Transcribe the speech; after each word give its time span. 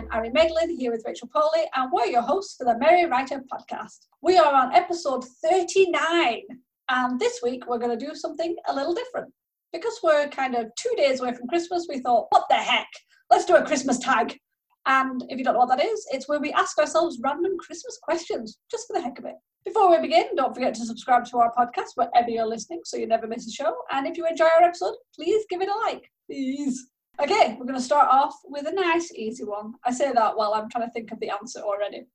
I'm 0.00 0.08
Ari 0.12 0.30
Medlin 0.30 0.70
here 0.78 0.92
with 0.92 1.02
Rachel 1.06 1.28
Poley, 1.30 1.66
and 1.76 1.92
we're 1.92 2.06
your 2.06 2.22
hosts 2.22 2.56
for 2.56 2.64
the 2.64 2.78
Merry 2.78 3.04
Writer 3.04 3.42
podcast. 3.52 4.06
We 4.22 4.38
are 4.38 4.54
on 4.54 4.72
episode 4.72 5.26
39, 5.44 6.40
and 6.88 7.20
this 7.20 7.40
week 7.42 7.64
we're 7.68 7.76
going 7.76 7.98
to 7.98 8.06
do 8.06 8.14
something 8.14 8.56
a 8.68 8.74
little 8.74 8.94
different. 8.94 9.30
Because 9.74 10.00
we're 10.02 10.28
kind 10.28 10.54
of 10.54 10.70
two 10.78 10.94
days 10.96 11.20
away 11.20 11.34
from 11.34 11.48
Christmas, 11.48 11.86
we 11.86 11.98
thought, 11.98 12.28
what 12.30 12.46
the 12.48 12.56
heck? 12.56 12.86
Let's 13.28 13.44
do 13.44 13.56
a 13.56 13.62
Christmas 13.62 13.98
tag. 13.98 14.38
And 14.86 15.22
if 15.28 15.36
you 15.36 15.44
don't 15.44 15.52
know 15.52 15.60
what 15.60 15.76
that 15.76 15.84
is, 15.84 16.06
it's 16.12 16.26
where 16.26 16.40
we 16.40 16.50
ask 16.54 16.78
ourselves 16.78 17.20
random 17.22 17.58
Christmas 17.58 17.98
questions, 18.02 18.56
just 18.70 18.86
for 18.86 18.94
the 18.94 19.02
heck 19.02 19.18
of 19.18 19.26
it. 19.26 19.34
Before 19.66 19.90
we 19.90 20.00
begin, 20.00 20.34
don't 20.34 20.54
forget 20.54 20.72
to 20.76 20.86
subscribe 20.86 21.26
to 21.26 21.36
our 21.40 21.52
podcast 21.52 21.90
wherever 21.96 22.30
you're 22.30 22.46
listening 22.46 22.80
so 22.84 22.96
you 22.96 23.06
never 23.06 23.26
miss 23.26 23.46
a 23.46 23.50
show. 23.52 23.74
And 23.90 24.06
if 24.06 24.16
you 24.16 24.26
enjoy 24.26 24.46
our 24.46 24.64
episode, 24.64 24.94
please 25.14 25.44
give 25.50 25.60
it 25.60 25.68
a 25.68 25.74
like. 25.74 26.10
Please. 26.26 26.86
Okay, 27.18 27.56
we're 27.58 27.66
going 27.66 27.74
to 27.78 27.80
start 27.80 28.08
off 28.10 28.34
with 28.44 28.66
a 28.66 28.72
nice, 28.72 29.12
easy 29.12 29.44
one. 29.44 29.74
I 29.84 29.92
say 29.92 30.12
that 30.12 30.36
while 30.36 30.54
I'm 30.54 30.70
trying 30.70 30.86
to 30.86 30.92
think 30.92 31.12
of 31.12 31.20
the 31.20 31.30
answer 31.30 31.60
already. 31.60 32.06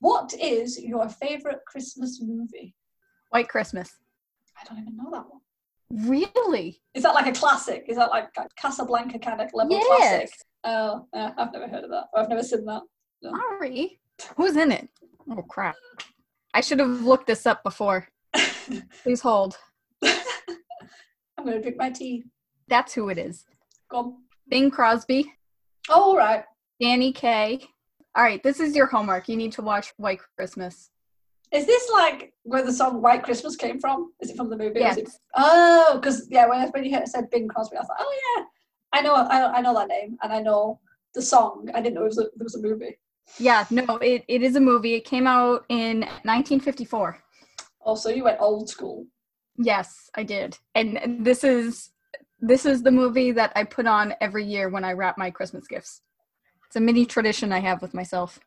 What 0.00 0.34
is 0.34 0.78
your 0.80 1.08
favourite 1.08 1.58
Christmas 1.66 2.20
movie? 2.22 2.74
White 3.30 3.48
Christmas. 3.48 3.90
I 4.60 4.64
don't 4.64 4.78
even 4.82 4.96
know 4.96 5.10
that 5.12 5.24
one. 5.28 5.40
Really? 6.08 6.80
Is 6.94 7.02
that 7.04 7.14
like 7.14 7.26
a 7.26 7.38
classic? 7.38 7.86
Is 7.88 7.96
that 7.96 8.10
like 8.10 8.28
Casablanca 8.56 9.18
kind 9.18 9.40
of 9.40 9.50
level 9.54 9.72
Yes. 9.72 9.86
classic? 9.86 10.30
Oh, 10.64 11.06
uh, 11.14 11.30
I've 11.38 11.52
never 11.52 11.66
heard 11.68 11.84
of 11.84 11.90
that. 11.90 12.04
I've 12.14 12.28
never 12.28 12.42
seen 12.42 12.64
that. 12.66 12.82
No. 13.22 13.32
Ari, 13.52 13.98
who's 14.36 14.56
in 14.56 14.72
it? 14.72 14.88
Oh 15.30 15.42
crap! 15.42 15.74
I 16.54 16.60
should 16.60 16.78
have 16.80 17.02
looked 17.02 17.26
this 17.26 17.46
up 17.46 17.62
before. 17.62 18.08
Please 19.02 19.20
hold. 19.20 19.56
I'm 20.02 21.44
going 21.44 21.56
to 21.56 21.62
drink 21.62 21.76
my 21.78 21.90
tea. 21.90 22.24
That's 22.68 22.92
who 22.94 23.08
it 23.08 23.18
is. 23.18 23.44
Go 23.90 23.96
on. 23.98 24.16
Bing 24.50 24.70
Crosby, 24.70 25.32
Oh, 25.88 26.10
all 26.10 26.16
right. 26.16 26.44
Danny 26.80 27.12
Kaye. 27.12 27.60
All 28.16 28.22
right, 28.24 28.42
this 28.42 28.60
is 28.60 28.74
your 28.76 28.86
homework. 28.86 29.28
You 29.28 29.36
need 29.36 29.52
to 29.52 29.62
watch 29.62 29.92
White 29.96 30.20
Christmas. 30.36 30.90
Is 31.52 31.66
this 31.66 31.88
like 31.92 32.32
where 32.42 32.64
the 32.64 32.72
song 32.72 33.00
White 33.00 33.22
Christmas 33.22 33.56
came 33.56 33.80
from? 33.80 34.12
Is 34.20 34.30
it 34.30 34.36
from 34.36 34.50
the 34.50 34.56
movie? 34.56 34.80
Yes. 34.80 34.96
it- 34.98 35.08
Oh, 35.36 35.98
because 36.00 36.26
yeah, 36.30 36.46
when, 36.48 36.68
when 36.70 36.84
you 36.84 37.00
said 37.06 37.30
Bing 37.30 37.48
Crosby, 37.48 37.76
I 37.76 37.80
thought, 37.82 37.96
oh 37.98 38.20
yeah, 38.36 38.44
I 38.92 39.00
know, 39.02 39.14
I, 39.14 39.58
I 39.58 39.60
know 39.60 39.74
that 39.74 39.88
name, 39.88 40.16
and 40.22 40.32
I 40.32 40.40
know 40.40 40.80
the 41.14 41.22
song. 41.22 41.68
I 41.74 41.80
didn't 41.80 41.94
know 41.94 42.02
it 42.02 42.06
was 42.08 42.18
a, 42.18 42.22
there 42.36 42.44
was 42.44 42.56
a 42.56 42.60
movie. 42.62 42.98
Yeah, 43.38 43.64
no, 43.70 43.96
it, 43.98 44.24
it 44.28 44.42
is 44.42 44.56
a 44.56 44.60
movie. 44.60 44.94
It 44.94 45.04
came 45.04 45.26
out 45.26 45.64
in 45.68 46.00
1954. 46.00 47.22
Also, 47.80 48.10
you 48.10 48.24
went 48.24 48.40
old 48.40 48.68
school. 48.68 49.06
Yes, 49.56 50.10
I 50.16 50.24
did. 50.24 50.58
And 50.74 51.24
this 51.24 51.44
is 51.44 51.90
this 52.40 52.64
is 52.66 52.82
the 52.82 52.90
movie 52.90 53.32
that 53.32 53.52
I 53.54 53.64
put 53.64 53.86
on 53.86 54.14
every 54.20 54.44
year 54.44 54.68
when 54.68 54.84
I 54.84 54.92
wrap 54.92 55.18
my 55.18 55.30
Christmas 55.30 55.66
gifts. 55.66 56.02
It's 56.66 56.76
a 56.76 56.80
mini 56.80 57.04
tradition 57.04 57.52
I 57.52 57.60
have 57.60 57.82
with 57.82 57.94
myself. 57.94 58.38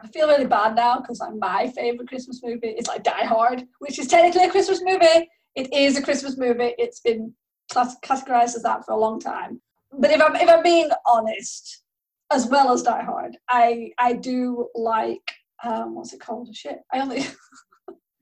I 0.00 0.08
feel 0.08 0.28
really 0.28 0.46
bad 0.46 0.76
now 0.76 1.00
because 1.00 1.20
like, 1.20 1.34
my 1.38 1.68
favorite 1.68 2.08
Christmas 2.08 2.40
movie 2.42 2.68
is 2.68 2.86
like 2.86 3.02
Die 3.02 3.24
Hard, 3.24 3.64
which 3.78 3.98
is 3.98 4.06
technically 4.08 4.44
a 4.44 4.50
Christmas 4.50 4.82
movie. 4.82 5.28
It 5.54 5.72
is 5.72 5.96
a 5.96 6.02
Christmas 6.02 6.36
movie. 6.36 6.74
It's 6.78 7.00
been 7.00 7.32
class- 7.70 7.98
categorized 8.00 8.56
as 8.56 8.62
that 8.62 8.84
for 8.84 8.92
a 8.92 8.98
long 8.98 9.20
time. 9.20 9.60
But 9.92 10.10
if 10.10 10.20
I'm 10.20 10.36
if 10.36 10.48
I'm 10.48 10.62
being 10.62 10.90
honest, 11.06 11.82
as 12.30 12.46
well 12.48 12.72
as 12.72 12.82
Die 12.82 13.02
Hard, 13.04 13.36
I 13.48 13.90
I 13.98 14.12
do 14.14 14.68
like 14.74 15.32
um 15.64 15.94
what's 15.94 16.12
it 16.12 16.20
called? 16.20 16.54
Shit, 16.54 16.80
I 16.92 17.00
only 17.00 17.24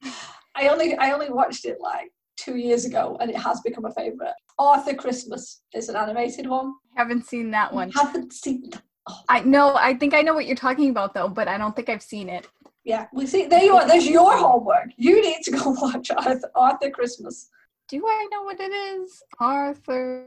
I 0.54 0.68
only 0.68 0.96
I 0.96 1.10
only 1.10 1.30
watched 1.30 1.64
it 1.64 1.78
like 1.80 2.12
two 2.44 2.56
years 2.56 2.84
ago, 2.84 3.16
and 3.20 3.30
it 3.30 3.36
has 3.36 3.60
become 3.60 3.84
a 3.84 3.92
favorite. 3.92 4.34
Arthur 4.58 4.94
Christmas 4.94 5.62
is 5.74 5.88
an 5.88 5.96
animated 5.96 6.46
one. 6.46 6.74
Haven't 6.96 7.26
seen 7.26 7.50
that 7.52 7.72
one. 7.72 7.90
Haven't 7.92 8.32
seen 8.32 8.70
that. 8.70 8.82
Oh. 9.08 9.20
I 9.28 9.40
know. 9.40 9.74
I 9.76 9.94
think 9.94 10.14
I 10.14 10.22
know 10.22 10.34
what 10.34 10.46
you're 10.46 10.56
talking 10.56 10.90
about 10.90 11.14
though, 11.14 11.28
but 11.28 11.48
I 11.48 11.58
don't 11.58 11.74
think 11.74 11.88
I've 11.88 12.02
seen 12.02 12.28
it. 12.28 12.46
Yeah, 12.84 13.06
we 13.12 13.26
see. 13.26 13.46
There 13.46 13.62
you 13.62 13.76
are. 13.76 13.86
There's 13.86 14.06
your 14.06 14.36
homework. 14.36 14.90
You 14.96 15.22
need 15.22 15.42
to 15.44 15.50
go 15.52 15.70
watch 15.80 16.10
Arthur, 16.10 16.50
Arthur 16.54 16.90
Christmas. 16.90 17.48
Do 17.88 18.02
I 18.06 18.28
know 18.30 18.42
what 18.42 18.60
it 18.60 18.72
is? 18.72 19.22
Arthur 19.40 20.26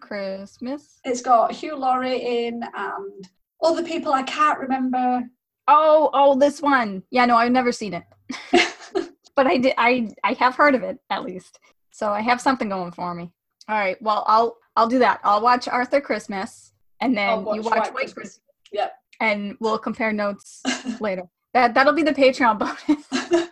Christmas. 0.00 1.00
It's 1.04 1.20
got 1.20 1.52
Hugh 1.52 1.76
Laurie 1.76 2.46
in 2.46 2.62
and 2.74 3.28
other 3.62 3.82
people 3.82 4.12
I 4.12 4.22
can't 4.22 4.58
remember. 4.58 5.22
Oh, 5.68 6.10
oh, 6.12 6.38
this 6.38 6.62
one. 6.62 7.02
Yeah, 7.10 7.26
no, 7.26 7.36
I've 7.36 7.52
never 7.52 7.72
seen 7.72 7.94
it, 7.94 8.04
but 9.36 9.46
I 9.46 9.58
did. 9.58 9.74
I 9.78 10.10
I 10.22 10.32
have 10.34 10.54
heard 10.56 10.74
of 10.74 10.82
it 10.82 10.98
at 11.10 11.24
least, 11.24 11.58
so 11.90 12.10
I 12.10 12.20
have 12.20 12.40
something 12.40 12.68
going 12.68 12.92
for 12.92 13.14
me. 13.14 13.30
All 13.68 13.76
right. 13.78 14.00
Well, 14.02 14.24
I'll 14.26 14.56
I'll 14.76 14.88
do 14.88 14.98
that. 15.00 15.20
I'll 15.24 15.40
watch 15.42 15.68
Arthur 15.68 16.00
Christmas, 16.00 16.72
and 17.00 17.16
then 17.16 17.28
I'll 17.28 17.54
you 17.56 17.62
watch 17.62 17.64
watch 17.64 17.76
White 17.78 17.94
Christmas. 17.94 18.12
Christmas, 18.14 18.40
Yep. 18.72 18.92
and 19.20 19.56
we'll 19.60 19.78
compare 19.78 20.12
notes 20.12 20.62
later. 21.00 21.22
That 21.52 21.74
that'll 21.74 21.92
be 21.92 22.02
the 22.02 22.12
Patreon 22.12 22.58
bonus. 22.58 23.06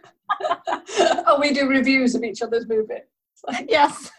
oh, 1.27 1.39
we 1.41 1.53
do 1.53 1.69
reviews 1.69 2.15
of 2.15 2.23
each 2.25 2.43
other's 2.43 2.69
movie. 2.69 2.95
It's 2.95 3.45
like- 3.47 3.67
yes. 3.71 4.11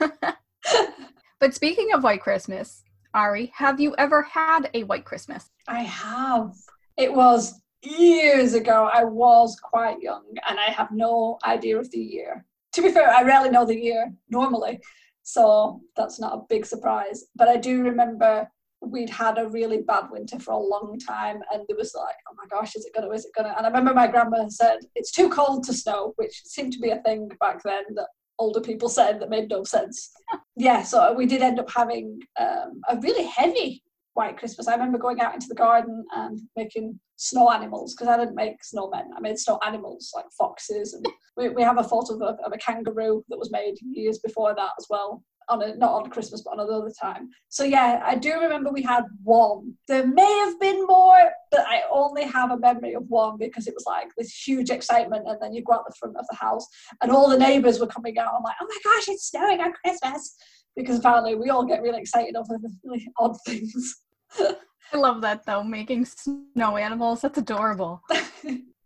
but 1.39 1.53
speaking 1.53 1.93
of 1.93 2.03
White 2.03 2.21
Christmas, 2.21 2.83
Ari, 3.13 3.51
have 3.55 3.79
you 3.79 3.93
ever 3.97 4.23
had 4.23 4.69
a 4.73 4.83
White 4.83 5.05
Christmas? 5.05 5.49
I 5.67 5.81
have. 5.83 6.53
It 6.97 7.13
was 7.13 7.59
years 7.83 8.53
ago. 8.53 8.89
I 8.91 9.03
was 9.03 9.57
quite 9.61 10.01
young 10.01 10.25
and 10.47 10.59
I 10.59 10.71
have 10.71 10.91
no 10.91 11.37
idea 11.45 11.77
of 11.77 11.89
the 11.91 11.99
year. 11.99 12.45
To 12.73 12.81
be 12.81 12.91
fair, 12.91 13.09
I 13.09 13.23
rarely 13.23 13.49
know 13.49 13.65
the 13.65 13.79
year 13.79 14.11
normally, 14.29 14.79
so 15.23 15.81
that's 15.95 16.19
not 16.19 16.33
a 16.33 16.41
big 16.49 16.65
surprise. 16.65 17.25
But 17.35 17.47
I 17.47 17.57
do 17.57 17.83
remember 17.83 18.47
we'd 18.81 19.09
had 19.09 19.37
a 19.37 19.47
really 19.47 19.81
bad 19.81 20.05
winter 20.11 20.39
for 20.39 20.51
a 20.51 20.57
long 20.57 20.97
time 20.99 21.39
and 21.51 21.63
there 21.67 21.77
was 21.77 21.93
like, 21.95 22.15
oh 22.29 22.35
my 22.35 22.45
gosh, 22.49 22.75
is 22.75 22.85
it 22.85 22.93
gonna, 22.93 23.09
is 23.11 23.25
it 23.25 23.31
gonna? 23.35 23.53
And 23.57 23.65
I 23.65 23.69
remember 23.69 23.93
my 23.93 24.07
grandma 24.07 24.47
said, 24.49 24.79
it's 24.95 25.11
too 25.11 25.29
cold 25.29 25.63
to 25.65 25.73
snow, 25.73 26.13
which 26.17 26.41
seemed 26.45 26.73
to 26.73 26.79
be 26.79 26.89
a 26.89 27.01
thing 27.01 27.29
back 27.39 27.61
then 27.63 27.83
that 27.95 28.07
older 28.39 28.61
people 28.61 28.89
said 28.89 29.19
that 29.19 29.29
made 29.29 29.49
no 29.49 29.63
sense. 29.63 30.11
yeah, 30.57 30.83
so 30.83 31.13
we 31.13 31.25
did 31.25 31.41
end 31.41 31.59
up 31.59 31.69
having 31.71 32.19
um, 32.39 32.81
a 32.89 32.97
really 33.01 33.25
heavy 33.25 33.82
white 34.13 34.37
Christmas. 34.37 34.67
I 34.67 34.73
remember 34.73 34.97
going 34.97 35.21
out 35.21 35.33
into 35.33 35.47
the 35.47 35.55
garden 35.55 36.05
and 36.13 36.39
making 36.55 36.99
snow 37.15 37.49
animals 37.49 37.93
because 37.93 38.07
I 38.07 38.17
didn't 38.17 38.35
make 38.35 38.57
snowmen. 38.61 39.05
I 39.15 39.19
made 39.19 39.39
snow 39.39 39.59
animals 39.65 40.11
like 40.15 40.25
foxes, 40.37 40.93
and 40.93 41.05
we, 41.37 41.49
we 41.49 41.63
have 41.63 41.77
a 41.77 41.83
photo 41.83 42.15
of 42.15 42.21
a, 42.21 42.41
of 42.43 42.53
a 42.53 42.57
kangaroo 42.57 43.23
that 43.29 43.39
was 43.39 43.51
made 43.51 43.75
years 43.81 44.19
before 44.19 44.53
that 44.55 44.71
as 44.79 44.87
well. 44.89 45.23
On 45.49 45.61
a, 45.61 45.75
not 45.75 45.91
on 45.91 46.09
Christmas, 46.09 46.41
but 46.41 46.51
on 46.51 46.65
another 46.65 46.89
time. 47.01 47.27
So 47.49 47.65
yeah, 47.65 48.01
I 48.05 48.15
do 48.15 48.39
remember 48.39 48.71
we 48.71 48.81
had 48.81 49.03
one. 49.23 49.73
There 49.89 50.07
may 50.07 50.39
have 50.45 50.57
been 50.57 50.85
more, 50.87 51.17
but 51.51 51.65
I 51.67 51.81
only 51.91 52.23
have 52.23 52.51
a 52.51 52.57
memory 52.57 52.93
of 52.93 53.03
one 53.09 53.37
because 53.37 53.67
it 53.67 53.73
was 53.73 53.83
like 53.85 54.07
this 54.17 54.31
huge 54.31 54.69
excitement, 54.69 55.27
and 55.27 55.37
then 55.41 55.53
you 55.53 55.61
go 55.61 55.73
out 55.73 55.85
the 55.85 55.95
front 55.99 56.15
of 56.15 56.25
the 56.29 56.37
house, 56.37 56.65
and 57.01 57.11
all 57.11 57.29
the 57.29 57.37
neighbours 57.37 57.81
were 57.81 57.87
coming 57.87 58.17
out. 58.17 58.31
I'm 58.37 58.43
like, 58.43 58.55
oh 58.61 58.67
my 58.69 58.77
gosh, 58.85 59.09
it's 59.09 59.29
snowing 59.29 59.59
on 59.59 59.73
Christmas 59.73 60.37
because 60.75 60.99
apparently 60.99 61.35
we 61.35 61.49
all 61.49 61.65
get 61.65 61.81
really 61.81 61.99
excited 61.99 62.35
over 62.35 62.57
the 62.61 62.69
really 62.83 63.07
odd 63.19 63.35
things. 63.45 64.01
I 64.39 64.97
love 64.97 65.21
that 65.21 65.45
though, 65.45 65.63
making 65.63 66.05
snow 66.05 66.77
animals. 66.77 67.21
That's 67.21 67.37
adorable. 67.37 68.01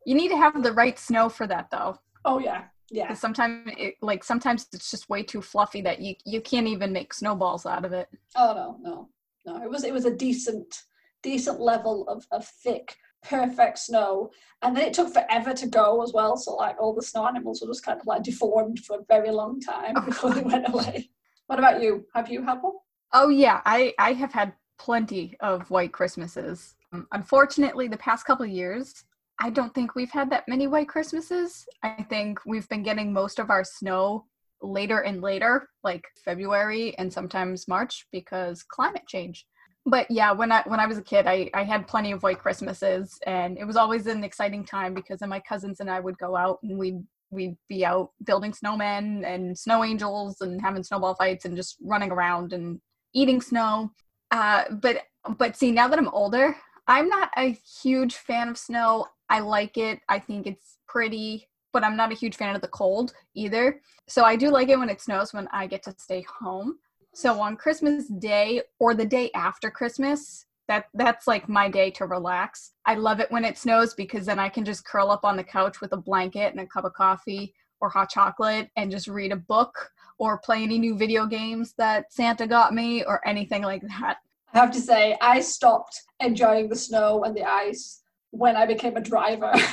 You 0.05 0.15
need 0.15 0.29
to 0.29 0.37
have 0.37 0.63
the 0.63 0.71
right 0.71 0.97
snow 0.97 1.27
for 1.27 1.47
that 1.47 1.69
though. 1.69 1.97
oh 2.23 2.39
yeah, 2.39 2.63
yeah. 2.89 3.13
sometimes 3.13 3.69
it, 3.77 3.95
like 4.01 4.23
sometimes 4.23 4.65
it's 4.71 4.89
just 4.89 5.09
way 5.09 5.21
too 5.21 5.41
fluffy 5.41 5.81
that 5.81 5.99
you 5.99 6.15
you 6.25 6.39
can't 6.39 6.65
even 6.65 6.93
make 6.93 7.13
snowballs 7.13 7.65
out 7.65 7.83
of 7.83 7.91
it. 7.91 8.07
Oh 8.37 8.53
no, 8.55 8.77
no, 8.89 9.09
no. 9.45 9.61
It 9.61 9.69
was 9.69 9.83
it 9.83 9.91
was 9.93 10.05
a 10.05 10.15
decent 10.15 10.83
decent 11.23 11.59
level 11.59 12.07
of, 12.07 12.25
of 12.31 12.45
thick, 12.63 12.95
perfect 13.21 13.79
snow. 13.79 14.31
And 14.61 14.73
then 14.77 14.87
it 14.87 14.93
took 14.93 15.11
forever 15.13 15.53
to 15.53 15.67
go 15.67 16.01
as 16.01 16.13
well. 16.13 16.37
So 16.37 16.55
like 16.55 16.79
all 16.81 16.93
the 16.95 17.01
snow 17.01 17.27
animals 17.27 17.61
were 17.61 17.67
just 17.67 17.83
kind 17.83 17.99
of 17.99 18.07
like 18.07 18.23
deformed 18.23 18.79
for 18.85 18.99
a 18.99 19.05
very 19.09 19.31
long 19.31 19.59
time 19.59 19.93
Oh, 19.97 20.01
before 20.05 20.33
they 20.33 20.41
went 20.41 20.69
away. 20.69 21.09
What 21.47 21.59
about 21.59 21.81
you? 21.81 22.05
Have 22.13 22.29
you 22.29 22.43
had 22.43 22.61
one? 22.61 22.73
Oh 23.13 23.29
yeah, 23.29 23.61
I 23.65 23.93
I 23.97 24.13
have 24.13 24.33
had 24.33 24.53
plenty 24.77 25.35
of 25.39 25.69
white 25.71 25.91
Christmases. 25.91 26.75
Um, 26.93 27.07
unfortunately, 27.11 27.87
the 27.87 27.97
past 27.97 28.25
couple 28.25 28.45
of 28.45 28.51
years, 28.51 29.03
I 29.39 29.49
don't 29.49 29.73
think 29.73 29.95
we've 29.95 30.11
had 30.11 30.29
that 30.29 30.47
many 30.47 30.67
white 30.67 30.89
Christmases. 30.89 31.65
I 31.83 32.05
think 32.09 32.39
we've 32.45 32.67
been 32.69 32.83
getting 32.83 33.13
most 33.13 33.39
of 33.39 33.49
our 33.49 33.63
snow 33.63 34.25
later 34.61 34.99
and 34.99 35.21
later, 35.21 35.69
like 35.83 36.05
February 36.23 36.97
and 36.97 37.11
sometimes 37.11 37.67
March 37.67 38.07
because 38.11 38.63
climate 38.63 39.07
change. 39.07 39.45
But 39.85 40.11
yeah, 40.11 40.33
when 40.33 40.51
I 40.51 40.63
when 40.65 40.81
I 40.81 40.85
was 40.85 40.97
a 40.97 41.03
kid, 41.03 41.27
I 41.27 41.49
I 41.53 41.63
had 41.63 41.87
plenty 41.87 42.11
of 42.11 42.23
white 42.23 42.39
Christmases 42.39 43.19
and 43.25 43.57
it 43.57 43.65
was 43.65 43.77
always 43.77 44.05
an 44.07 44.23
exciting 44.23 44.65
time 44.65 44.93
because 44.93 45.19
then 45.19 45.29
my 45.29 45.39
cousins 45.39 45.79
and 45.79 45.89
I 45.89 46.01
would 46.01 46.17
go 46.17 46.35
out 46.35 46.59
and 46.61 46.77
we'd 46.77 47.01
we'd 47.29 47.57
be 47.67 47.85
out 47.85 48.11
building 48.23 48.51
snowmen 48.51 49.25
and 49.25 49.57
snow 49.57 49.83
angels 49.83 50.41
and 50.41 50.61
having 50.61 50.83
snowball 50.83 51.15
fights 51.15 51.45
and 51.45 51.55
just 51.55 51.77
running 51.83 52.11
around 52.11 52.53
and 52.53 52.79
eating 53.13 53.41
snow. 53.41 53.91
Uh, 54.31 54.63
but 54.71 55.03
but 55.37 55.55
see, 55.55 55.71
now 55.71 55.87
that 55.87 55.99
I'm 55.99 56.07
older, 56.09 56.55
I'm 56.87 57.09
not 57.09 57.29
a 57.37 57.57
huge 57.81 58.15
fan 58.15 58.47
of 58.49 58.57
snow. 58.57 59.07
I 59.29 59.39
like 59.39 59.77
it. 59.77 59.99
I 60.07 60.19
think 60.19 60.47
it's 60.47 60.77
pretty, 60.87 61.49
but 61.73 61.83
I'm 61.83 61.97
not 61.97 62.11
a 62.11 62.15
huge 62.15 62.37
fan 62.37 62.55
of 62.55 62.61
the 62.61 62.69
cold 62.69 63.13
either. 63.35 63.81
So 64.07 64.23
I 64.23 64.37
do 64.37 64.49
like 64.49 64.69
it 64.69 64.79
when 64.79 64.89
it 64.89 65.01
snows 65.01 65.33
when 65.33 65.49
I 65.51 65.67
get 65.67 65.83
to 65.83 65.95
stay 65.97 66.25
home. 66.39 66.77
So 67.13 67.41
on 67.41 67.57
Christmas 67.57 68.07
Day 68.07 68.61
or 68.79 68.93
the 68.93 69.05
day 69.05 69.31
after 69.35 69.69
Christmas, 69.69 70.45
That 70.67 70.85
that's 70.93 71.27
like 71.27 71.47
my 71.47 71.69
day 71.69 71.91
to 71.91 72.05
relax. 72.05 72.73
I 72.85 72.95
love 72.95 73.19
it 73.19 73.31
when 73.31 73.45
it 73.45 73.57
snows 73.57 73.93
because 73.93 74.25
then 74.25 74.39
I 74.39 74.49
can 74.49 74.65
just 74.65 74.85
curl 74.85 75.11
up 75.11 75.23
on 75.23 75.37
the 75.37 75.43
couch 75.43 75.79
with 75.79 75.93
a 75.93 75.97
blanket 75.97 76.51
and 76.51 76.59
a 76.59 76.65
cup 76.67 76.83
of 76.83 76.93
coffee 76.93 77.53
or 77.79 77.89
hot 77.89 78.09
chocolate 78.09 78.69
and 78.75 78.91
just 78.91 79.07
read 79.07 79.31
a 79.31 79.37
book 79.37 79.91
or 80.17 80.39
play 80.39 80.63
any 80.63 80.77
new 80.79 80.97
video 80.97 81.25
games 81.25 81.73
that 81.77 82.11
Santa 82.11 82.47
got 82.47 82.73
me 82.73 83.03
or 83.03 83.25
anything 83.27 83.61
like 83.61 83.83
that. 83.83 84.17
I 84.53 84.59
have 84.59 84.71
to 84.71 84.79
say, 84.79 85.15
I 85.21 85.41
stopped 85.41 86.01
enjoying 86.19 86.69
the 86.69 86.75
snow 86.75 87.23
and 87.23 87.35
the 87.35 87.43
ice 87.43 88.01
when 88.31 88.55
I 88.55 88.65
became 88.65 88.97
a 88.97 89.01
driver. 89.01 89.53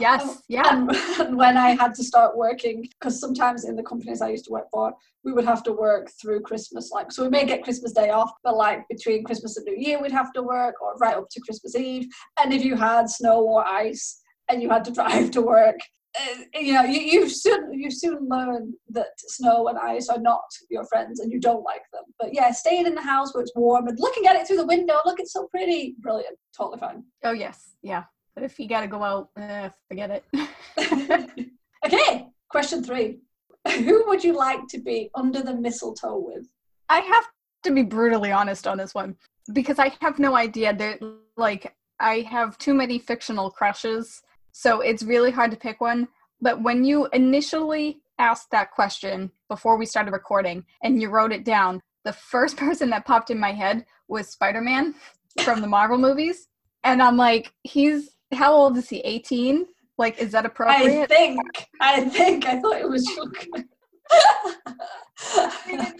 Yes, 0.00 0.42
yeah. 0.48 0.74
and, 0.74 0.90
and 1.20 1.36
when 1.36 1.56
I 1.56 1.70
had 1.70 1.94
to 1.94 2.02
start 2.02 2.36
working, 2.36 2.82
because 2.82 3.20
sometimes 3.20 3.64
in 3.64 3.76
the 3.76 3.82
companies 3.82 4.20
I 4.20 4.30
used 4.30 4.44
to 4.46 4.50
work 4.50 4.66
for, 4.72 4.92
we 5.22 5.32
would 5.32 5.44
have 5.44 5.62
to 5.64 5.72
work 5.72 6.10
through 6.20 6.40
Christmas. 6.40 6.90
Like, 6.90 7.12
so 7.12 7.22
we 7.22 7.28
may 7.28 7.46
get 7.46 7.62
Christmas 7.62 7.92
Day 7.92 8.10
off, 8.10 8.32
but 8.42 8.56
like 8.56 8.86
between 8.88 9.24
Christmas 9.24 9.56
and 9.56 9.66
New 9.66 9.76
Year, 9.76 10.02
we'd 10.02 10.12
have 10.12 10.32
to 10.32 10.42
work, 10.42 10.82
or 10.82 10.96
right 10.96 11.16
up 11.16 11.28
to 11.30 11.40
Christmas 11.40 11.76
Eve. 11.76 12.08
And 12.42 12.52
if 12.52 12.64
you 12.64 12.76
had 12.76 13.08
snow 13.08 13.42
or 13.42 13.64
ice 13.64 14.20
and 14.48 14.60
you 14.60 14.68
had 14.68 14.84
to 14.86 14.90
drive 14.98 15.30
to 15.32 15.42
work, 15.42 15.78
uh, 16.18 16.60
you 16.60 16.72
know, 16.72 16.84
you, 16.84 17.00
you 17.00 17.28
soon 17.28 17.72
you 17.72 17.90
soon 17.90 18.28
learn 18.28 18.72
that 18.90 19.08
snow 19.18 19.68
and 19.68 19.78
ice 19.78 20.08
are 20.08 20.20
not 20.20 20.44
your 20.70 20.84
friends, 20.84 21.20
and 21.20 21.32
you 21.32 21.40
don't 21.40 21.64
like 21.64 21.82
them. 21.92 22.04
But 22.18 22.32
yeah, 22.32 22.50
staying 22.52 22.86
in 22.86 22.94
the 22.94 23.02
house 23.02 23.34
where 23.34 23.42
it's 23.42 23.52
warm 23.56 23.88
and 23.88 23.98
looking 23.98 24.26
at 24.26 24.36
it 24.36 24.46
through 24.46 24.58
the 24.58 24.66
window, 24.66 25.00
look, 25.04 25.18
it's 25.18 25.32
so 25.32 25.48
pretty, 25.48 25.96
brilliant, 25.98 26.36
totally 26.56 26.78
fine. 26.78 27.04
Oh 27.24 27.32
yes, 27.32 27.76
yeah. 27.82 28.04
But 28.34 28.44
if 28.44 28.58
you 28.58 28.68
got 28.68 28.80
to 28.80 28.86
go 28.86 29.02
out, 29.02 29.30
eh, 29.36 29.70
forget 29.88 30.10
it. 30.10 31.50
okay, 31.86 32.26
question 32.48 32.82
three. 32.82 33.18
Who 33.68 34.04
would 34.06 34.22
you 34.22 34.36
like 34.36 34.60
to 34.70 34.80
be 34.80 35.10
under 35.14 35.42
the 35.42 35.54
mistletoe 35.54 36.18
with? 36.18 36.46
I 36.88 37.00
have 37.00 37.24
to 37.64 37.72
be 37.72 37.82
brutally 37.82 38.30
honest 38.30 38.66
on 38.66 38.78
this 38.78 38.94
one 38.94 39.16
because 39.52 39.78
I 39.78 39.92
have 40.00 40.18
no 40.18 40.36
idea. 40.36 40.74
That 40.74 41.00
like, 41.36 41.74
I 42.00 42.20
have 42.20 42.58
too 42.58 42.74
many 42.74 42.98
fictional 42.98 43.50
crushes, 43.50 44.22
so 44.56 44.80
it's 44.80 45.02
really 45.02 45.32
hard 45.32 45.50
to 45.50 45.56
pick 45.56 45.80
one. 45.80 46.06
But 46.40 46.62
when 46.62 46.84
you 46.84 47.08
initially 47.12 47.98
asked 48.20 48.52
that 48.52 48.70
question 48.70 49.32
before 49.48 49.76
we 49.76 49.84
started 49.84 50.12
recording 50.12 50.64
and 50.82 51.02
you 51.02 51.10
wrote 51.10 51.32
it 51.32 51.44
down, 51.44 51.82
the 52.04 52.12
first 52.12 52.56
person 52.64 52.88
that 52.90 53.04
popped 53.04 53.30
in 53.30 53.38
my 53.38 53.52
head 53.52 53.84
was 54.06 54.28
Spider 54.28 54.60
Man 54.60 54.94
from 55.42 55.60
the 55.60 55.66
Marvel 55.66 55.98
movies. 55.98 56.46
And 56.84 57.02
I'm 57.02 57.16
like, 57.16 57.52
he's 57.64 58.10
how 58.32 58.52
old 58.52 58.76
is 58.76 58.88
he? 58.88 59.00
18? 59.00 59.66
Like, 59.98 60.18
is 60.18 60.32
that 60.32 60.46
appropriate? 60.46 61.02
I 61.02 61.06
think. 61.06 61.40
I 61.80 62.04
think. 62.04 62.46
I 62.46 62.60
thought 62.60 62.80
it 62.80 62.88
was 62.88 63.04
Shook. 63.06 63.46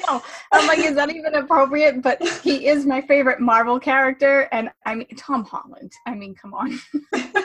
no, 0.07 0.23
I'm 0.53 0.67
like, 0.69 0.79
is 0.79 0.95
that 0.95 1.11
even 1.11 1.35
appropriate? 1.35 2.03
But 2.03 2.23
he 2.43 2.69
is 2.69 2.87
my 2.87 3.01
favorite 3.03 3.41
Marvel 3.41 3.81
character, 3.81 4.49
and 4.53 4.71
I 4.87 4.95
mean 4.95 5.09
Tom 5.17 5.45
Holland. 5.45 5.93
I 6.07 6.15
mean, 6.15 6.35
come 6.35 6.55
on. 6.55 6.79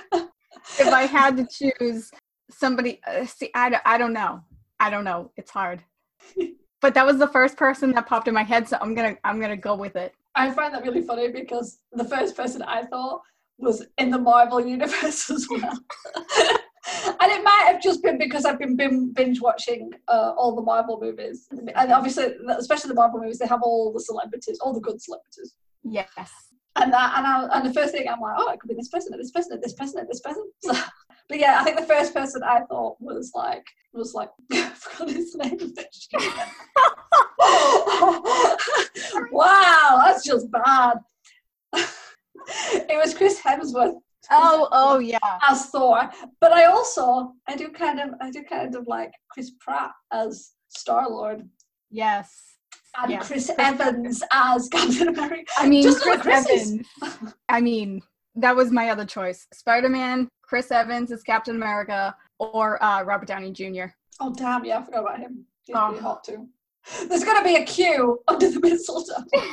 if 0.80 0.94
I 0.94 1.04
had 1.04 1.38
to 1.38 1.48
choose 1.48 2.12
somebody, 2.50 3.02
uh, 3.08 3.26
see, 3.26 3.50
I, 3.56 3.80
I 3.86 3.98
don't 3.98 4.14
know. 4.14 4.44
I 4.80 4.90
don't 4.90 5.04
know. 5.04 5.32
It's 5.38 5.52
hard. 5.52 5.84
But 6.82 6.94
that 6.94 7.06
was 7.06 7.18
the 7.18 7.28
first 7.28 7.58
person 7.58 7.92
that 7.92 8.08
popped 8.08 8.30
in 8.30 8.34
my 8.34 8.44
head, 8.44 8.66
so 8.68 8.78
I'm 8.80 8.96
gonna 8.96 9.18
I'm 9.26 9.42
gonna 9.42 9.58
go 9.58 9.76
with 9.76 9.98
it. 9.98 10.14
I 10.36 10.50
find 10.52 10.74
that 10.74 10.84
really 10.84 11.02
funny 11.02 11.28
because 11.28 11.80
the 11.92 12.06
first 12.06 12.38
person 12.38 12.62
I 12.62 12.84
thought 12.84 13.22
was 13.58 13.86
in 13.98 14.10
the 14.10 14.18
Marvel 14.18 14.66
universe 14.66 15.30
as 15.36 15.46
well. 15.50 15.78
and 16.16 17.32
it 17.32 17.44
might 17.44 17.66
have 17.68 17.82
just 17.82 18.02
been 18.02 18.18
because 18.18 18.46
I've 18.46 18.60
been 18.60 19.12
binge 19.14 19.42
watching 19.42 19.92
uh, 20.08 20.34
all 20.38 20.56
the 20.56 20.62
Marvel 20.62 21.00
movies, 21.02 21.48
and 21.52 21.92
obviously, 21.92 22.28
especially 22.58 22.90
the 22.90 22.96
Marvel 22.96 23.20
movies, 23.20 23.40
they 23.40 23.48
have 23.48 23.62
all 23.62 23.92
the 23.92 24.00
celebrities, 24.00 24.58
all 24.62 24.74
the 24.74 24.80
good 24.80 25.02
celebrities. 25.02 25.56
Yes. 25.84 26.32
And 26.82 26.94
that, 26.94 27.18
and, 27.18 27.28
I, 27.28 27.58
and 27.58 27.70
the 27.70 27.74
first 27.74 27.94
thing 27.94 28.08
I'm 28.08 28.22
like, 28.22 28.36
oh, 28.38 28.52
it 28.52 28.60
could 28.60 28.70
be 28.70 28.76
this 28.76 28.90
person, 28.90 29.18
this 29.18 29.32
person, 29.32 29.60
this 29.62 29.74
person, 29.74 30.06
this 30.08 30.22
person. 30.22 30.50
So, 30.64 30.74
but 31.28 31.40
yeah, 31.40 31.58
I 31.60 31.64
think 31.64 31.80
the 31.80 31.86
first 31.86 32.14
person 32.14 32.42
I 32.44 32.62
thought 32.62 32.98
was 33.00 33.32
like 33.36 33.66
was 33.94 34.16
like 34.16 34.30
I 34.52 34.70
forgot 34.70 35.10
his 35.10 35.36
name. 35.36 35.60
wow, 39.32 40.04
that's 40.06 40.26
just 40.26 40.52
bad 40.52 40.98
it 42.54 42.98
was 42.98 43.14
Chris 43.14 43.42
Hemsworth. 43.42 43.96
Oh, 44.32 44.68
oh 44.72 45.00
yeah. 45.00 45.18
As 45.48 45.68
Thor, 45.68 46.10
but 46.40 46.52
I 46.52 46.66
also 46.66 47.34
I 47.48 47.56
do 47.56 47.70
kind 47.70 48.00
of 48.00 48.10
I 48.22 48.30
do 48.30 48.44
kind 48.44 48.76
of 48.76 48.88
like 48.88 49.12
Chris 49.32 49.52
Pratt 49.60 49.92
as 50.12 50.52
Star 50.68 51.10
Lord. 51.10 51.48
Yes. 51.90 52.49
And 52.98 53.12
yes. 53.12 53.28
Chris 53.28 53.52
Evans 53.58 54.24
as 54.32 54.68
Captain 54.70 55.10
America. 55.10 55.52
I 55.58 55.68
mean, 55.68 55.84
Just 55.84 56.02
Chris 56.02 56.26
Evans. 56.26 56.88
I 57.48 57.62
mean, 57.62 58.02
that 58.36 58.56
was 58.56 58.72
my 58.72 58.90
other 58.90 59.06
choice: 59.06 59.48
Spider 59.54 59.90
Man, 59.90 60.28
Chris 60.42 60.72
Evans 60.72 61.12
as 61.12 61.24
Captain 61.24 61.56
America, 61.56 62.16
or 62.40 62.84
uh, 62.84 63.04
Robert 63.04 63.28
Downey 63.28 63.52
Jr. 63.52 63.86
Oh 64.20 64.34
damn! 64.34 64.66
Yeah, 64.66 64.80
I 64.80 64.84
forgot 64.84 65.02
about 65.02 65.20
him. 65.20 65.46
He's 65.64 65.76
oh. 65.76 65.90
pretty 65.90 66.04
hot 66.04 66.24
too. 66.24 66.48
There's 67.08 67.24
gonna 67.24 67.44
be 67.44 67.58
a 67.58 67.66
queue 67.66 68.20
under 68.28 68.50
the 68.50 68.60
mistletoe. 68.60 69.24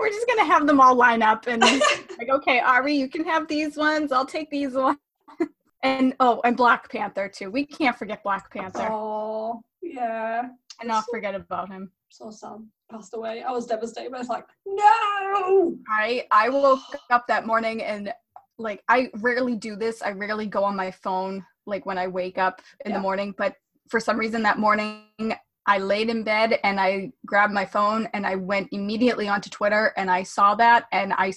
we're 0.00 0.08
just 0.08 0.26
gonna 0.26 0.44
have 0.44 0.66
them 0.66 0.80
all 0.80 0.94
line 0.94 1.22
up 1.22 1.46
and 1.46 1.62
like, 1.62 2.30
okay, 2.30 2.60
Ari, 2.60 2.94
you 2.94 3.08
can 3.08 3.24
have 3.24 3.48
these 3.48 3.76
ones. 3.76 4.12
I'll 4.12 4.26
take 4.26 4.50
these 4.50 4.74
ones. 4.74 4.98
and 5.82 6.14
oh, 6.20 6.40
and 6.44 6.56
Black 6.56 6.90
Panther 6.90 7.28
too. 7.28 7.50
We 7.50 7.66
can't 7.66 7.96
forget 7.96 8.22
Black 8.22 8.50
Panther. 8.50 8.88
Oh, 8.90 9.62
yeah. 9.82 10.48
And 10.80 10.88
not 10.88 11.04
forget 11.10 11.34
about 11.34 11.70
him. 11.70 11.90
So 12.08 12.30
sad. 12.30 12.58
Passed 12.90 13.14
away. 13.14 13.42
I 13.42 13.50
was 13.50 13.66
devastated. 13.66 14.14
I 14.14 14.18
was 14.18 14.28
like, 14.28 14.44
no. 14.66 15.76
I 15.88 16.26
I 16.30 16.48
woke 16.48 16.80
up 17.10 17.26
that 17.28 17.46
morning 17.46 17.82
and 17.82 18.12
like 18.58 18.82
I 18.88 19.10
rarely 19.14 19.56
do 19.56 19.76
this. 19.76 20.02
I 20.02 20.12
rarely 20.12 20.46
go 20.46 20.64
on 20.64 20.76
my 20.76 20.90
phone 20.90 21.44
like 21.66 21.84
when 21.84 21.98
I 21.98 22.06
wake 22.06 22.38
up 22.38 22.62
in 22.84 22.92
yeah. 22.92 22.98
the 22.98 23.02
morning, 23.02 23.34
but 23.36 23.54
for 23.88 24.00
some 24.00 24.18
reason 24.18 24.42
that 24.42 24.58
morning 24.58 25.36
I 25.66 25.78
laid 25.78 26.10
in 26.10 26.22
bed 26.22 26.58
and 26.62 26.80
I 26.80 27.12
grabbed 27.26 27.52
my 27.52 27.64
phone 27.64 28.08
and 28.14 28.24
I 28.26 28.36
went 28.36 28.68
immediately 28.70 29.28
onto 29.28 29.50
Twitter 29.50 29.92
and 29.96 30.10
I 30.10 30.22
saw 30.22 30.54
that 30.54 30.84
and 30.92 31.12
I, 31.12 31.32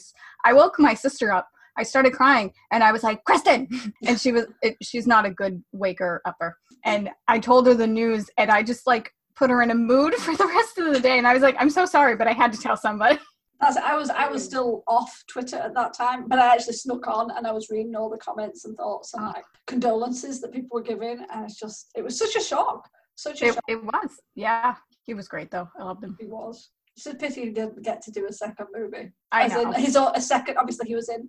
I 0.45 0.53
woke 0.53 0.80
my 0.80 0.94
sister 0.94 1.31
up. 1.31 1.50
I 1.77 1.83
started 1.83 2.13
crying 2.13 2.53
and 2.71 2.83
I 2.83 2.91
was 2.91 3.03
like, 3.03 3.24
Kristen! 3.24 3.68
And 4.05 4.19
she 4.19 4.31
was, 4.31 4.46
it, 4.62 4.77
she's 4.84 5.08
not 5.08 5.25
a 5.25 5.31
good 5.31 5.63
waker 5.72 6.22
upper. 6.25 6.58
And 6.86 7.10
I 7.27 7.39
told 7.39 7.65
her 7.67 7.74
the 7.74 7.88
news 7.88 8.29
and 8.38 8.51
I 8.51 8.62
just 8.62 8.86
like 8.86 9.12
put 9.39 9.50
her 9.50 9.62
in 9.62 9.72
a 9.72 9.75
mood 9.75 10.13
for 10.15 10.36
the 10.36 10.46
rest 10.46 10.77
of 10.77 10.93
the 10.93 11.00
day. 11.00 11.17
And 11.17 11.25
I 11.25 11.34
was 11.34 11.41
like, 11.41 11.55
I'm 11.58 11.69
so 11.69 11.86
sorry, 11.86 12.15
but 12.15 12.27
I 12.27 12.34
had 12.34 12.51
to 12.53 12.60
tell 12.60 12.77
somebody. 12.77 13.17
That's, 13.62 13.75
I 13.75 13.96
was 13.96 14.10
I 14.10 14.29
was 14.29 14.41
still 14.41 14.84
off 14.88 15.24
Twitter 15.27 15.58
at 15.58 15.74
that 15.74 15.93
time, 15.93 16.29
but 16.29 16.39
I 16.39 16.53
actually 16.53 16.74
snuck 16.74 17.05
on 17.10 17.29
and 17.31 17.46
I 17.46 17.51
was 17.51 17.69
reading 17.69 17.93
all 17.93 18.10
the 18.10 18.17
comments 18.17 18.63
and 18.63 18.77
thoughts 18.77 19.13
and 19.13 19.25
like 19.25 19.43
condolences 19.67 20.39
that 20.39 20.53
people 20.53 20.69
were 20.75 20.81
giving, 20.81 21.25
and 21.29 21.43
it's 21.43 21.60
just 21.60 21.89
it 21.93 22.01
was 22.01 22.17
such 22.17 22.38
a 22.38 22.41
shock. 22.41 22.88
Such 23.15 23.41
a 23.41 23.48
it, 23.48 23.60
it 23.67 23.84
was. 23.84 24.12
Yeah. 24.36 24.75
He 25.03 25.13
was 25.13 25.27
great 25.27 25.51
though. 25.51 25.67
I 25.77 25.84
loved 25.84 26.05
him. 26.05 26.15
He 26.19 26.27
was. 26.27 26.69
It's 26.96 27.05
a 27.05 27.15
pity 27.15 27.46
he 27.46 27.50
didn't 27.50 27.84
get 27.84 28.01
to 28.03 28.12
do 28.12 28.27
a 28.27 28.31
second 28.31 28.67
movie. 28.74 29.12
I 29.31 29.46
As 29.46 29.51
know. 29.51 29.72
In, 29.72 29.81
he's 29.81 29.96
a 29.98 30.22
second. 30.22 30.58
Obviously, 30.58 30.88
he 30.88 30.96
was 30.96 31.10
in 31.10 31.27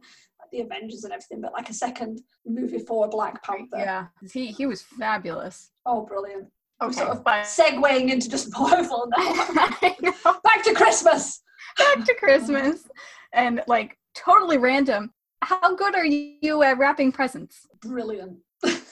the 0.53 0.61
Avengers 0.61 1.03
and 1.05 1.13
everything, 1.13 1.41
but 1.41 1.53
like 1.53 1.69
a 1.69 1.75
second 1.75 2.21
movie 2.47 2.79
for 2.79 3.09
Black 3.09 3.43
Panther. 3.43 3.79
Yeah, 3.79 4.07
he 4.33 4.49
he 4.49 4.67
was 4.67 4.83
fabulous. 4.83 5.71
Oh, 5.87 6.05
brilliant! 6.05 6.49
Okay, 6.83 6.93
sort 6.93 7.09
of 7.11 7.25
but... 7.25 7.45
segueing 7.45 8.11
into 8.11 8.29
just 8.29 8.53
Marvel 8.53 9.11
now. 9.17 9.35
Back 10.43 10.63
to 10.65 10.75
Christmas. 10.75 11.43
Back 11.79 12.05
to 12.05 12.15
Christmas, 12.15 12.89
and 13.33 13.63
like 13.67 13.97
totally 14.15 14.59
random. 14.59 15.13
How 15.43 15.75
good 15.75 15.95
are 15.95 16.05
you 16.05 16.63
at 16.63 16.79
wrapping 16.79 17.13
presents? 17.13 17.67
Brilliant. 17.81 18.39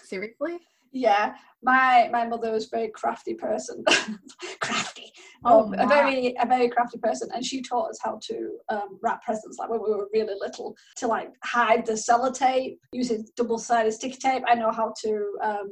Seriously? 0.05 0.59
yeah 0.93 1.35
my 1.63 2.09
my 2.13 2.27
mother 2.27 2.53
was 2.53 2.67
a 2.67 2.69
very 2.71 2.89
crafty 2.89 3.35
person 3.35 3.85
crafty 4.61 5.13
oh 5.45 5.65
um, 5.65 5.75
a 5.75 5.87
very 5.87 6.35
a 6.41 6.47
very 6.47 6.69
crafty 6.69 6.99
person 6.99 7.29
and 7.35 7.45
she 7.45 7.61
taught 7.61 7.91
us 7.91 7.99
how 8.03 8.19
to 8.23 8.57
um, 8.69 8.99
wrap 9.03 9.23
presents 9.23 9.59
like 9.59 9.69
when 9.69 9.83
we 9.83 9.91
were 9.91 10.09
really 10.13 10.35
little 10.41 10.77
to 10.97 11.07
like 11.07 11.31
hide 11.45 11.85
the 11.85 11.93
sellotape 11.93 12.79
using 12.93 13.27
double-sided 13.37 13.93
sticky 13.93 14.17
tape 14.17 14.43
i 14.47 14.55
know 14.55 14.71
how 14.71 14.93
to 15.01 15.37
um, 15.43 15.71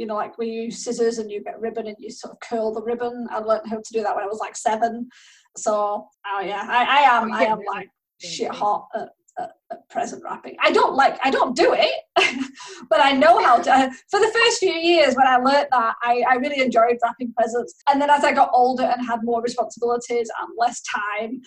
you 0.00 0.06
know 0.06 0.16
like 0.16 0.38
we 0.38 0.46
use 0.46 0.82
scissors 0.82 1.18
and 1.18 1.30
you 1.30 1.44
get 1.44 1.60
ribbon 1.60 1.86
and 1.86 1.96
you 1.98 2.10
sort 2.10 2.32
of 2.32 2.40
curl 2.40 2.72
the 2.72 2.82
ribbon. 2.82 3.28
I 3.30 3.38
learned 3.38 3.68
how 3.68 3.76
to 3.76 3.92
do 3.92 4.02
that 4.02 4.16
when 4.16 4.24
i 4.24 4.28
was 4.28 4.40
like 4.40 4.56
seven. 4.56 5.10
So 5.56 6.08
oh 6.26 6.40
yeah 6.40 6.64
i, 6.68 6.84
I 6.84 7.00
am 7.16 7.30
oh, 7.30 7.34
i 7.34 7.42
am 7.42 7.58
like 7.66 7.90
shit 8.18 8.50
hot 8.50 8.88
at 8.94 9.10
present 9.88 10.22
wrapping. 10.24 10.56
I 10.60 10.72
don't 10.72 10.94
like, 10.94 11.18
I 11.24 11.30
don't 11.30 11.56
do 11.56 11.74
it, 11.76 11.94
but 12.90 13.00
I 13.00 13.12
know 13.12 13.42
how 13.42 13.60
to. 13.60 13.90
For 14.10 14.20
the 14.20 14.32
first 14.32 14.58
few 14.58 14.72
years 14.72 15.14
when 15.14 15.26
I 15.26 15.36
learned 15.36 15.68
that, 15.70 15.94
I, 16.02 16.22
I 16.28 16.34
really 16.36 16.60
enjoyed 16.60 16.98
wrapping 17.02 17.32
presents. 17.36 17.74
And 17.88 18.00
then 18.00 18.10
as 18.10 18.24
I 18.24 18.32
got 18.32 18.50
older 18.52 18.84
and 18.84 19.06
had 19.06 19.20
more 19.22 19.42
responsibilities 19.42 20.30
and 20.40 20.48
less 20.58 20.82
time, 20.82 21.40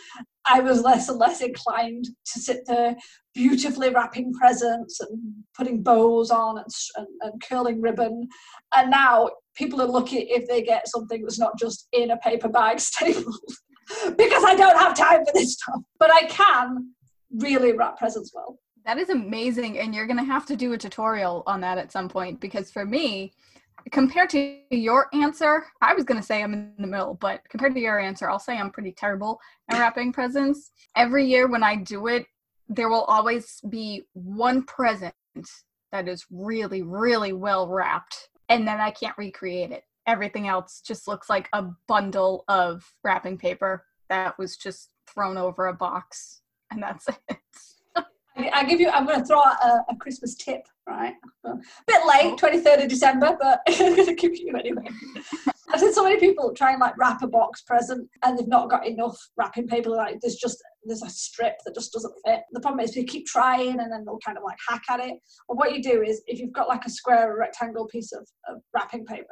I 0.50 0.60
was 0.60 0.82
less 0.82 1.10
and 1.10 1.20
less 1.20 1.42
inclined 1.42 2.06
to 2.06 2.40
sit 2.40 2.66
there 2.66 2.96
beautifully 3.34 3.90
wrapping 3.90 4.34
presents 4.34 5.00
and 5.00 5.34
putting 5.58 5.82
bows 5.82 6.30
on 6.30 6.58
and, 6.58 6.68
and, 6.98 7.08
and 7.22 7.42
curling 7.48 7.82
ribbon. 7.82 8.28
And 8.76 8.92
now 8.92 9.30
people 9.56 9.82
are 9.82 9.88
lucky 9.88 10.18
if 10.18 10.48
they 10.48 10.62
get 10.62 10.88
something 10.88 11.22
that's 11.22 11.40
not 11.40 11.58
just 11.58 11.88
in 11.94 12.12
a 12.12 12.18
paper 12.18 12.50
bag 12.50 12.80
stapled. 12.80 13.36
because 14.18 14.44
I 14.44 14.56
don't 14.56 14.78
have 14.78 14.96
time 14.96 15.26
for 15.26 15.32
this 15.34 15.54
stuff. 15.54 15.82
But 16.00 16.12
I 16.12 16.24
can 16.26 16.94
really 17.34 17.74
wrap 17.74 17.98
presents 17.98 18.32
well. 18.34 18.60
That 18.86 18.98
is 18.98 19.10
amazing. 19.10 19.80
And 19.80 19.96
you're 19.96 20.08
going 20.08 20.18
to 20.18 20.24
have 20.24 20.46
to 20.48 20.56
do 20.56 20.74
a 20.74 20.78
tutorial 20.78 21.44
on 21.48 21.62
that 21.62 21.78
at 21.78 21.92
some 21.92 22.10
point 22.10 22.40
because 22.40 22.72
for 22.72 22.86
me, 22.86 23.34
compared 23.92 24.30
to 24.32 24.60
your 24.70 25.08
answer, 25.14 25.66
I 25.82 25.94
was 25.94 26.04
going 26.04 26.20
to 26.20 26.26
say 26.26 26.44
I'm 26.44 26.54
in 26.54 26.74
the 26.78 26.88
middle, 26.88 27.16
but 27.16 27.42
compared 27.50 27.74
to 27.76 27.80
your 27.80 28.00
answer, 28.00 28.30
I'll 28.30 28.40
say 28.40 28.58
I'm 28.58 28.72
pretty 28.72 28.92
terrible 28.92 29.40
at 29.70 29.80
wrapping 29.80 30.14
presents. 30.14 30.72
Every 30.96 31.26
year 31.26 31.48
when 31.48 31.64
I 31.64 31.76
do 31.76 32.08
it, 32.08 32.26
there 32.70 32.90
will 32.90 33.04
always 33.04 33.62
be 33.70 34.04
one 34.14 34.64
present 34.64 35.14
that 35.92 36.08
is 36.08 36.26
really, 36.32 36.82
really 36.82 37.34
well 37.34 37.68
wrapped, 37.68 38.30
and 38.50 38.68
then 38.68 38.80
I 38.80 38.92
can't 38.92 39.18
recreate 39.18 39.72
it. 39.72 39.84
Everything 40.08 40.48
else 40.48 40.82
just 40.82 41.08
looks 41.08 41.30
like 41.30 41.50
a 41.54 41.66
bundle 41.88 42.46
of 42.48 42.84
wrapping 43.04 43.38
paper 43.38 43.86
that 44.10 44.38
was 44.38 44.58
just 44.58 44.90
thrown 45.08 45.38
over 45.38 45.68
a 45.68 45.74
box, 45.74 46.42
and 46.74 46.84
that's 46.84 47.08
it. 47.08 47.38
I 48.36 48.64
give 48.64 48.80
you. 48.80 48.90
I'm 48.90 49.06
going 49.06 49.20
to 49.20 49.26
throw 49.26 49.40
out 49.40 49.64
a, 49.64 49.92
a 49.92 49.96
Christmas 49.98 50.36
tip, 50.36 50.68
right? 50.88 51.14
A 51.46 51.56
bit 51.86 52.02
late, 52.08 52.36
23rd 52.38 52.84
of 52.84 52.90
December, 52.90 53.38
but 53.40 53.62
I'm 53.68 53.96
going 53.96 54.08
to 54.08 54.16
give 54.16 54.36
you 54.36 54.56
anyway. 54.58 54.88
I've 55.70 55.80
seen 55.80 55.94
so 55.94 56.04
many 56.04 56.20
people 56.20 56.54
try 56.54 56.72
and 56.72 56.80
like 56.80 56.98
wrap 56.98 57.22
a 57.22 57.28
box 57.28 57.62
present, 57.62 58.10
and 58.24 58.38
they've 58.38 58.48
not 58.48 58.70
got 58.70 58.88
enough 58.88 59.18
wrapping 59.38 59.68
paper. 59.68 59.90
Like 59.90 60.20
there's 60.22 60.36
just 60.36 60.64
there's 60.84 61.04
a 61.04 61.10
strip 61.10 61.58
that 61.66 61.76
just 61.76 61.94
doesn't 61.94 62.14
fit. 62.26 62.42
The 62.52 62.60
problem 62.60 62.80
is 62.80 62.96
you 62.96 63.04
keep 63.04 63.28
trying, 63.28 63.80
and 63.80 63.92
then 63.92 64.04
they'll 64.04 64.20
kind 64.26 64.38
of 64.38 64.44
like 64.44 64.58
hack 64.68 64.84
at 64.90 65.00
it. 65.00 65.16
Or 65.48 65.56
what 65.56 65.74
you 65.74 65.82
do 65.82 66.02
is 66.02 66.24
if 66.26 66.40
you've 66.40 66.54
got 66.54 66.68
like 66.68 66.86
a 66.86 66.90
square 66.90 67.32
or 67.32 67.38
rectangle 67.38 67.88
piece 67.88 68.12
of, 68.12 68.28
of 68.48 68.62
wrapping 68.74 69.06
paper, 69.06 69.28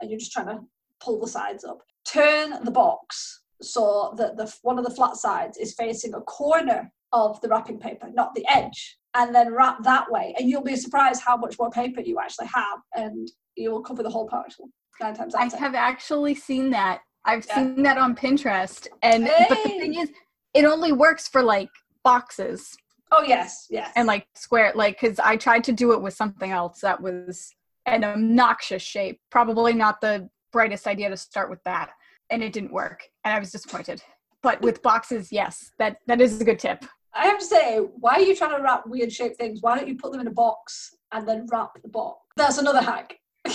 and 0.00 0.10
you're 0.10 0.18
just 0.18 0.32
trying 0.32 0.48
to 0.48 0.58
pull 1.00 1.20
the 1.20 1.28
sides 1.28 1.64
up, 1.64 1.78
turn 2.06 2.64
the 2.64 2.70
box 2.70 3.42
so 3.60 4.14
that 4.16 4.36
the 4.36 4.52
one 4.62 4.78
of 4.78 4.84
the 4.84 4.94
flat 4.94 5.16
sides 5.16 5.56
is 5.56 5.74
facing 5.74 6.14
a 6.14 6.20
corner 6.22 6.90
of 7.12 7.40
the 7.40 7.48
wrapping 7.48 7.78
paper, 7.78 8.08
not 8.12 8.34
the 8.34 8.44
edge, 8.48 8.98
and 9.14 9.34
then 9.34 9.52
wrap 9.52 9.82
that 9.82 10.10
way. 10.10 10.34
And 10.38 10.48
you'll 10.48 10.62
be 10.62 10.76
surprised 10.76 11.22
how 11.22 11.36
much 11.36 11.56
more 11.58 11.70
paper 11.70 12.00
you 12.00 12.18
actually 12.20 12.48
have, 12.48 12.80
and 12.94 13.28
you 13.56 13.70
will 13.70 13.82
cover 13.82 14.02
the 14.02 14.10
whole 14.10 14.28
parcel. 14.28 14.68
Nine 15.00 15.14
times 15.14 15.34
out. 15.34 15.52
I 15.52 15.56
have 15.56 15.74
actually 15.74 16.34
seen 16.34 16.70
that. 16.70 17.00
I've 17.24 17.46
yeah. 17.46 17.54
seen 17.56 17.82
that 17.82 17.98
on 17.98 18.14
Pinterest, 18.14 18.86
and 19.02 19.26
hey. 19.26 19.46
but 19.48 19.62
the 19.62 19.70
thing 19.70 19.94
is, 19.94 20.10
it 20.54 20.64
only 20.64 20.92
works 20.92 21.28
for 21.28 21.42
like 21.42 21.70
boxes. 22.04 22.76
Oh 23.10 23.22
yes, 23.22 23.66
yes. 23.70 23.92
And 23.96 24.06
like 24.06 24.26
square, 24.34 24.72
like 24.74 25.00
because 25.00 25.18
I 25.18 25.36
tried 25.36 25.64
to 25.64 25.72
do 25.72 25.92
it 25.92 26.02
with 26.02 26.14
something 26.14 26.50
else 26.50 26.80
that 26.80 27.00
was 27.00 27.54
an 27.86 28.04
obnoxious 28.04 28.82
shape. 28.82 29.20
Probably 29.30 29.72
not 29.72 30.00
the 30.00 30.28
brightest 30.52 30.86
idea 30.86 31.08
to 31.10 31.16
start 31.16 31.50
with 31.50 31.62
that, 31.64 31.90
and 32.30 32.42
it 32.42 32.52
didn't 32.52 32.72
work, 32.72 33.02
and 33.24 33.34
I 33.34 33.38
was 33.38 33.50
disappointed. 33.50 34.02
But 34.42 34.60
with 34.62 34.82
boxes, 34.82 35.32
yes, 35.32 35.72
that 35.78 35.98
that 36.06 36.20
is 36.20 36.40
a 36.40 36.44
good 36.44 36.58
tip. 36.58 36.84
I 37.14 37.26
have 37.26 37.38
to 37.38 37.44
say, 37.44 37.78
why 37.78 38.14
are 38.14 38.20
you 38.20 38.36
trying 38.36 38.56
to 38.56 38.62
wrap 38.62 38.86
weird 38.86 39.12
shaped 39.12 39.38
things? 39.38 39.60
Why 39.60 39.76
don't 39.76 39.88
you 39.88 39.96
put 39.96 40.12
them 40.12 40.20
in 40.20 40.26
a 40.26 40.32
box 40.32 40.94
and 41.12 41.26
then 41.26 41.46
wrap 41.50 41.70
the 41.82 41.88
box? 41.88 42.20
That's 42.36 42.58
another 42.58 42.82
hack. 42.82 43.14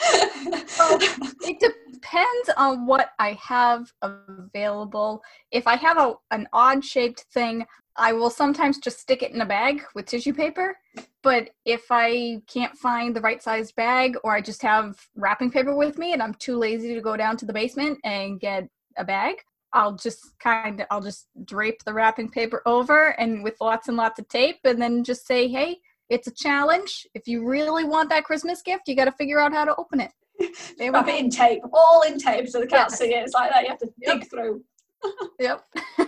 well, 0.00 0.98
it 1.42 1.60
depends 1.60 2.50
on 2.56 2.86
what 2.86 3.10
I 3.18 3.32
have 3.40 3.92
available. 4.02 5.22
If 5.50 5.66
I 5.66 5.76
have 5.76 5.98
a, 5.98 6.14
an 6.30 6.46
odd 6.52 6.84
shaped 6.84 7.26
thing, 7.32 7.66
I 7.96 8.12
will 8.12 8.30
sometimes 8.30 8.78
just 8.78 8.98
stick 8.98 9.22
it 9.22 9.32
in 9.32 9.40
a 9.40 9.46
bag 9.46 9.82
with 9.94 10.06
tissue 10.06 10.34
paper. 10.34 10.76
But 11.22 11.50
if 11.64 11.84
I 11.90 12.42
can't 12.46 12.76
find 12.76 13.14
the 13.14 13.20
right 13.20 13.42
sized 13.42 13.76
bag 13.76 14.16
or 14.24 14.34
I 14.34 14.40
just 14.40 14.62
have 14.62 14.96
wrapping 15.14 15.50
paper 15.50 15.74
with 15.76 15.96
me 15.96 16.12
and 16.12 16.22
I'm 16.22 16.34
too 16.34 16.56
lazy 16.56 16.94
to 16.94 17.00
go 17.00 17.16
down 17.16 17.36
to 17.38 17.46
the 17.46 17.52
basement 17.52 17.98
and 18.04 18.40
get 18.40 18.68
a 18.96 19.04
bag, 19.04 19.36
I'll 19.72 19.96
just 19.96 20.38
kind 20.38 20.80
of 20.80 20.86
I'll 20.90 21.00
just 21.00 21.26
drape 21.44 21.82
the 21.84 21.92
wrapping 21.92 22.30
paper 22.30 22.62
over 22.66 23.08
and 23.20 23.42
with 23.42 23.56
lots 23.60 23.88
and 23.88 23.96
lots 23.96 24.18
of 24.18 24.28
tape 24.28 24.58
and 24.64 24.80
then 24.80 25.02
just 25.02 25.26
say, 25.26 25.48
"Hey, 25.48 25.78
it's 26.14 26.28
a 26.28 26.34
challenge. 26.34 27.06
If 27.14 27.26
you 27.26 27.44
really 27.44 27.84
want 27.84 28.08
that 28.10 28.24
Christmas 28.24 28.62
gift, 28.62 28.84
you 28.86 28.94
got 28.94 29.06
to 29.06 29.12
figure 29.12 29.40
out 29.40 29.52
how 29.52 29.64
to 29.64 29.74
open 29.76 30.00
it." 30.00 30.12
They 30.78 30.88
it 30.88 31.08
in 31.08 31.30
tape, 31.30 31.62
all 31.72 32.02
in 32.02 32.18
tape, 32.18 32.48
so 32.48 32.60
they 32.60 32.66
can't 32.66 32.90
yes. 32.90 32.98
see 32.98 33.14
it. 33.14 33.24
It's 33.24 33.34
like 33.34 33.50
that. 33.50 33.62
You 33.62 33.68
have 33.68 33.78
to 33.78 33.90
yep. 34.00 34.20
dig 34.20 34.30
through. 34.30 34.64
yep. 35.40 35.64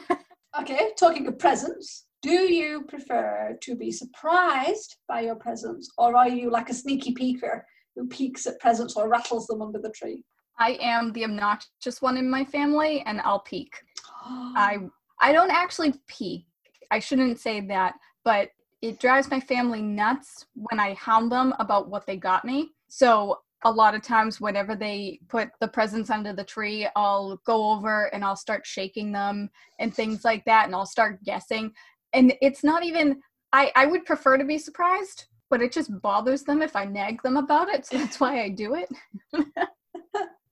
okay. 0.61 0.91
Talking 0.99 1.27
of 1.27 1.39
presents, 1.39 2.07
do 2.23 2.53
you 2.53 2.85
prefer 2.89 3.57
to 3.61 3.77
be 3.77 3.91
surprised 3.91 4.97
by 5.09 5.21
your 5.21 5.37
presents, 5.37 5.91
or 5.99 6.17
are 6.17 6.29
you 6.29 6.51
like 6.51 6.71
a 6.71 6.75
sneaky 6.75 7.15
peeker 7.15 7.63
who 7.95 8.07
peeks 8.09 8.47
at 8.47 8.59
presents 8.61 8.97
or 8.97 9.09
rattles 9.09 9.47
them 9.47 9.63
under 9.63 9.81
the 9.81 9.91
tree? 9.91 10.25
I 10.59 10.79
am 10.81 11.13
the 11.13 11.25
obnoxious 11.25 12.01
one 12.01 12.17
in 12.17 12.31
my 12.31 12.45
family, 12.45 13.03
and 13.07 13.21
I'll 13.21 13.41
peek. 13.41 13.73
I 14.25 14.79
I 15.21 15.33
don't 15.33 15.51
actually 15.51 15.95
peek. 16.09 16.47
I 16.91 16.99
shouldn't 16.99 17.41
say 17.41 17.61
that, 17.63 17.95
but 18.25 18.51
it 18.83 19.01
drives 19.01 19.31
my 19.31 19.41
family 19.41 19.83
nuts 19.83 20.47
when 20.55 20.81
I 20.81 20.95
hound 20.95 21.33
them 21.33 21.55
about 21.59 21.89
what 21.89 22.07
they 22.07 22.17
got 22.17 22.45
me. 22.45 22.71
So 22.89 23.41
a 23.65 23.71
lot 23.71 23.95
of 23.95 24.03
times 24.03 24.41
whenever 24.41 24.77
they 24.77 25.19
put 25.29 25.49
the 25.61 25.69
presents 25.69 26.11
under 26.11 26.33
the 26.33 26.45
tree 26.45 26.87
i'll 26.95 27.41
go 27.47 27.71
over 27.73 28.05
and 28.15 28.23
i'll 28.23 28.37
start 28.37 28.67
shaking 28.67 29.11
them 29.11 29.49
and 29.81 29.95
things 29.95 30.27
like 30.27 30.45
that 30.45 30.67
and 30.67 30.75
i'll 30.75 30.85
start 30.87 31.25
guessing 31.25 31.73
and 32.13 32.35
it's 32.43 32.63
not 32.63 32.85
even 32.85 33.19
i 33.55 33.73
i 33.75 33.87
would 33.87 34.05
prefer 34.05 34.37
to 34.37 34.45
be 34.45 34.59
surprised 34.59 35.25
but 35.49 35.63
it 35.63 35.73
just 35.73 35.91
bothers 36.03 36.43
them 36.43 36.61
if 36.61 36.77
i 36.77 36.85
nag 36.85 37.21
them 37.23 37.39
about 37.39 37.69
it 37.71 37.87
so 37.87 37.97
that's 37.97 38.21
why 38.21 38.43
i 38.43 38.49
do 38.49 38.75
it 38.75 38.91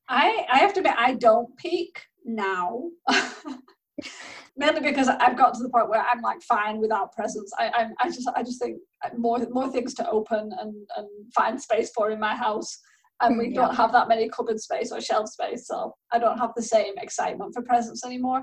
I 0.09 0.47
I 0.53 0.59
have 0.59 0.73
to 0.75 0.81
admit 0.81 0.95
I 0.99 1.15
don't 1.15 1.57
peek 1.57 2.01
now. 2.25 2.91
Mainly 4.57 4.81
because 4.81 5.09
I've 5.09 5.37
got 5.37 5.55
to 5.55 5.63
the 5.63 5.69
point 5.69 5.89
where 5.89 6.05
I'm 6.05 6.23
like 6.23 6.41
fine 6.43 6.79
without 6.79 7.13
presents. 7.13 7.53
I, 7.59 7.69
I 7.69 7.89
I 8.01 8.11
just 8.11 8.31
I 8.37 8.43
just 8.43 8.61
think 8.61 8.79
more 9.17 9.39
more 9.51 9.71
things 9.71 9.95
to 9.95 10.09
open 10.09 10.51
and 10.61 10.75
and 10.97 11.09
find 11.35 11.61
space 11.61 11.91
for 11.95 12.11
in 12.11 12.21
my 12.21 12.35
house. 12.35 12.79
And 13.21 13.39
we 13.39 13.47
mm, 13.47 13.55
yeah. 13.55 13.63
don't 13.63 13.75
have 13.77 13.93
that 13.93 14.09
many 14.09 14.29
cupboard 14.29 14.61
space 14.61 14.91
or 14.93 15.01
shelf 15.01 15.29
space, 15.29 15.67
so 15.67 15.95
I 16.13 16.19
don't 16.19 16.39
have 16.39 16.51
the 16.57 16.63
same 16.63 16.95
excitement 16.99 17.55
for 17.55 17.63
presents 17.63 18.05
anymore. 18.05 18.43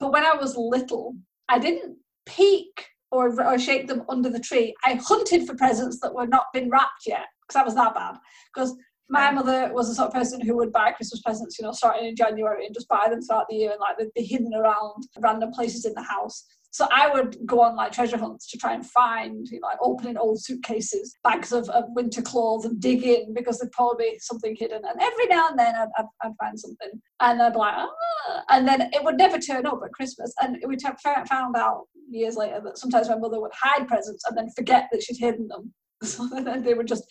But 0.00 0.12
when 0.12 0.24
I 0.24 0.34
was 0.34 0.56
little, 0.56 1.14
I 1.48 1.58
didn't 1.58 1.96
peek 2.26 2.86
or, 3.10 3.42
or 3.42 3.58
shake 3.58 3.88
them 3.88 4.04
under 4.08 4.28
the 4.28 4.40
tree. 4.40 4.74
I 4.84 4.94
hunted 4.94 5.46
for 5.46 5.54
presents 5.54 5.98
that 6.00 6.14
were 6.14 6.26
not 6.26 6.46
been 6.52 6.68
wrapped 6.68 7.06
yet 7.06 7.26
because 7.42 7.54
that 7.54 7.64
was 7.64 7.74
that 7.74 7.94
bad. 7.94 8.16
Because 8.54 8.74
my 9.08 9.30
mother 9.30 9.70
was 9.72 9.88
the 9.88 9.94
sort 9.94 10.08
of 10.08 10.14
person 10.14 10.40
who 10.40 10.56
would 10.56 10.72
buy 10.72 10.92
Christmas 10.92 11.22
presents, 11.22 11.58
you 11.58 11.64
know, 11.64 11.72
starting 11.72 12.06
in 12.06 12.16
January 12.16 12.66
and 12.66 12.74
just 12.74 12.88
buy 12.88 13.06
them 13.08 13.22
throughout 13.22 13.46
the 13.48 13.56
year 13.56 13.70
and 13.70 13.80
like 13.80 13.96
they'd 13.98 14.12
be 14.14 14.26
hidden 14.26 14.52
around 14.54 15.04
random 15.18 15.50
places 15.50 15.86
in 15.86 15.94
the 15.94 16.02
house. 16.02 16.44
So 16.70 16.86
I 16.92 17.08
would 17.10 17.38
go 17.46 17.62
on 17.62 17.76
like 17.76 17.92
treasure 17.92 18.18
hunts 18.18 18.50
to 18.50 18.58
try 18.58 18.74
and 18.74 18.86
find, 18.86 19.48
you 19.50 19.58
know, 19.60 19.68
like 19.68 19.78
opening 19.80 20.18
old 20.18 20.42
suitcases, 20.42 21.16
bags 21.24 21.52
of, 21.52 21.68
of 21.70 21.84
winter 21.88 22.20
clothes 22.20 22.66
and 22.66 22.78
dig 22.78 23.02
in 23.02 23.32
because 23.32 23.58
there'd 23.58 23.72
probably 23.72 24.10
be 24.10 24.18
something 24.20 24.54
hidden. 24.58 24.82
And 24.84 25.00
every 25.00 25.26
now 25.26 25.48
and 25.48 25.58
then 25.58 25.74
I'd, 25.74 25.88
I'd, 25.96 26.04
I'd 26.22 26.36
find 26.38 26.60
something. 26.60 27.00
And 27.20 27.40
I'd 27.40 27.54
be 27.54 27.58
like, 27.58 27.74
ah. 27.76 28.44
and 28.50 28.68
then 28.68 28.90
it 28.92 29.02
would 29.02 29.16
never 29.16 29.38
turn 29.38 29.66
up 29.66 29.80
at 29.82 29.92
Christmas. 29.92 30.34
And 30.42 30.58
we 30.66 30.76
found 30.78 31.56
out 31.56 31.84
years 32.10 32.36
later 32.36 32.60
that 32.62 32.78
sometimes 32.78 33.08
my 33.08 33.16
mother 33.16 33.40
would 33.40 33.52
hide 33.58 33.88
presents 33.88 34.24
and 34.26 34.36
then 34.36 34.50
forget 34.54 34.88
that 34.92 35.02
she'd 35.02 35.18
hidden 35.18 35.48
them. 35.48 35.72
So 36.04 36.28
then 36.28 36.62
they 36.62 36.74
would 36.74 36.86
just 36.86 37.04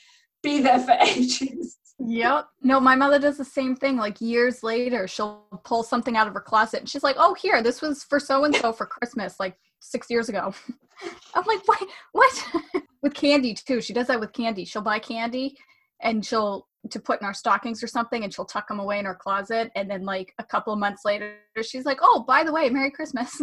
be 0.48 0.62
there 0.62 0.80
for 0.80 0.96
ages. 1.02 1.78
Yep. 2.00 2.48
No, 2.62 2.80
my 2.80 2.96
mother 2.96 3.20
does 3.20 3.38
the 3.38 3.46
same 3.46 3.76
thing. 3.76 3.98
Like 3.98 4.22
years 4.22 4.64
later, 4.64 5.08
she'll 5.08 5.44
pull 5.64 5.84
something 5.84 6.16
out 6.16 6.28
of 6.28 6.34
her 6.34 6.42
closet 6.42 6.80
and 6.80 6.90
she's 6.90 7.04
like, 7.04 7.16
oh, 7.18 7.34
here, 7.34 7.62
this 7.62 7.82
was 7.82 8.04
for 8.04 8.20
so 8.20 8.46
and 8.46 8.56
so 8.56 8.72
for 8.72 8.86
Christmas, 8.86 9.40
like 9.40 9.58
six 9.80 10.10
years 10.10 10.30
ago. 10.30 10.54
I'm 11.36 11.44
like, 11.46 11.68
what? 11.68 11.88
What? 12.14 12.48
with 13.04 13.14
candy, 13.14 13.54
too. 13.54 13.82
She 13.82 13.94
does 13.94 14.08
that 14.08 14.20
with 14.20 14.34
candy. 14.34 14.66
She'll 14.66 14.82
buy 14.82 15.00
candy 15.00 15.58
and 16.02 16.26
she'll 16.26 16.68
to 16.92 17.00
put 17.00 17.20
in 17.20 17.26
our 17.26 17.34
stockings 17.34 17.84
or 17.84 17.88
something 17.88 18.24
and 18.24 18.34
she'll 18.34 18.46
tuck 18.46 18.68
them 18.68 18.80
away 18.80 19.00
in 19.00 19.06
her 19.06 19.16
closet. 19.16 19.72
And 19.76 19.90
then, 19.90 20.06
like, 20.06 20.34
a 20.40 20.44
couple 20.44 20.72
of 20.72 20.80
months 20.80 21.02
later, 21.04 21.36
she's 21.62 21.86
like, 21.86 22.00
oh, 22.02 22.24
by 22.26 22.44
the 22.44 22.54
way, 22.54 22.70
Merry 22.70 22.92
Christmas. 22.92 23.42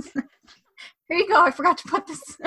here 1.08 1.18
you 1.18 1.28
go. 1.28 1.44
I 1.44 1.50
forgot 1.50 1.76
to 1.78 1.88
put 1.88 2.06
this. 2.06 2.38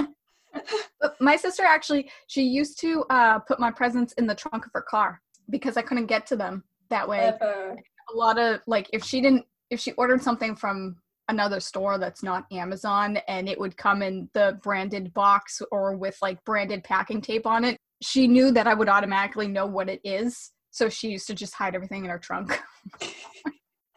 My 1.20 1.36
sister 1.36 1.64
actually, 1.64 2.10
she 2.28 2.44
used 2.44 2.80
to 2.82 3.04
uh, 3.10 3.40
put 3.40 3.60
my 3.60 3.72
presents 3.72 4.14
in 4.14 4.28
the 4.28 4.36
trunk 4.36 4.66
of 4.66 4.72
her 4.74 4.82
car 4.82 5.22
because 5.50 5.78
I 5.78 5.82
couldn't 5.82 6.08
get 6.08 6.26
to 6.28 6.36
them 6.36 6.64
that 6.90 7.08
way. 7.08 7.20
Ever. 7.42 7.78
A 8.14 8.16
lot 8.16 8.38
of 8.38 8.62
like 8.68 8.90
if 8.94 9.04
she 9.04 9.22
didn't 9.22 9.46
if 9.70 9.80
she 9.80 9.92
ordered 9.94 10.22
something 10.22 10.56
from 10.56 10.96
another 11.30 11.60
store 11.60 11.98
that's 11.98 12.24
not 12.24 12.46
Amazon 12.52 13.18
and 13.28 13.50
it 13.50 13.60
would 13.60 13.76
come 13.76 14.02
in 14.02 14.30
the 14.34 14.58
branded 14.64 15.14
box 15.14 15.62
or 15.72 15.96
with 15.96 16.18
like 16.22 16.44
branded 16.46 16.84
packing 16.84 17.22
tape 17.22 17.46
on 17.46 17.66
it, 17.66 17.78
she 18.02 18.28
knew 18.28 18.52
that 18.52 18.68
I 18.68 18.74
would 18.74 18.90
automatically 18.90 19.48
know 19.48 19.66
what 19.66 19.90
it 19.90 20.00
is. 20.04 20.52
So 20.72 20.90
she 20.90 21.10
used 21.10 21.28
to 21.28 21.34
just 21.34 21.54
hide 21.54 21.76
everything 21.76 22.06
in 22.06 22.12
her 22.12 22.20
trunk. 22.20 22.60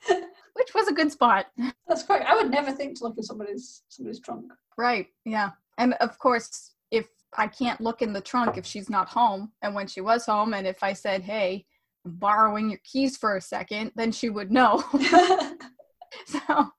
Which 0.05 0.75
was 0.75 0.89
a 0.89 0.93
good 0.93 1.13
spot. 1.13 1.47
That's 1.89 2.03
great. 2.03 2.23
I 2.23 2.35
would 2.35 2.51
never 2.51 2.73
think 2.73 2.99
to 2.99 3.05
look 3.05 3.17
in 3.17 3.23
somebody's 3.23 3.83
somebody's 3.89 4.21
trunk. 4.21 4.47
Right. 4.77 5.07
Yeah. 5.25 5.51
And 5.81 5.95
of 5.95 6.19
course, 6.19 6.73
if 6.91 7.09
I 7.39 7.47
can't 7.47 7.81
look 7.81 8.03
in 8.03 8.13
the 8.13 8.21
trunk 8.21 8.59
if 8.59 8.67
she's 8.67 8.91
not 8.91 9.09
home. 9.09 9.53
And 9.63 9.75
when 9.75 9.87
she 9.87 10.03
was 10.03 10.27
home, 10.27 10.53
and 10.53 10.67
if 10.67 10.83
I 10.83 10.93
said, 10.93 11.23
hey, 11.23 11.65
I'm 12.05 12.13
borrowing 12.13 12.69
your 12.71 12.81
keys 12.85 13.17
for 13.17 13.37
a 13.37 13.41
second, 13.41 13.93
then 13.97 14.13
she 14.13 14.29
would 14.29 14.53
know. 14.53 14.85
so 16.27 16.71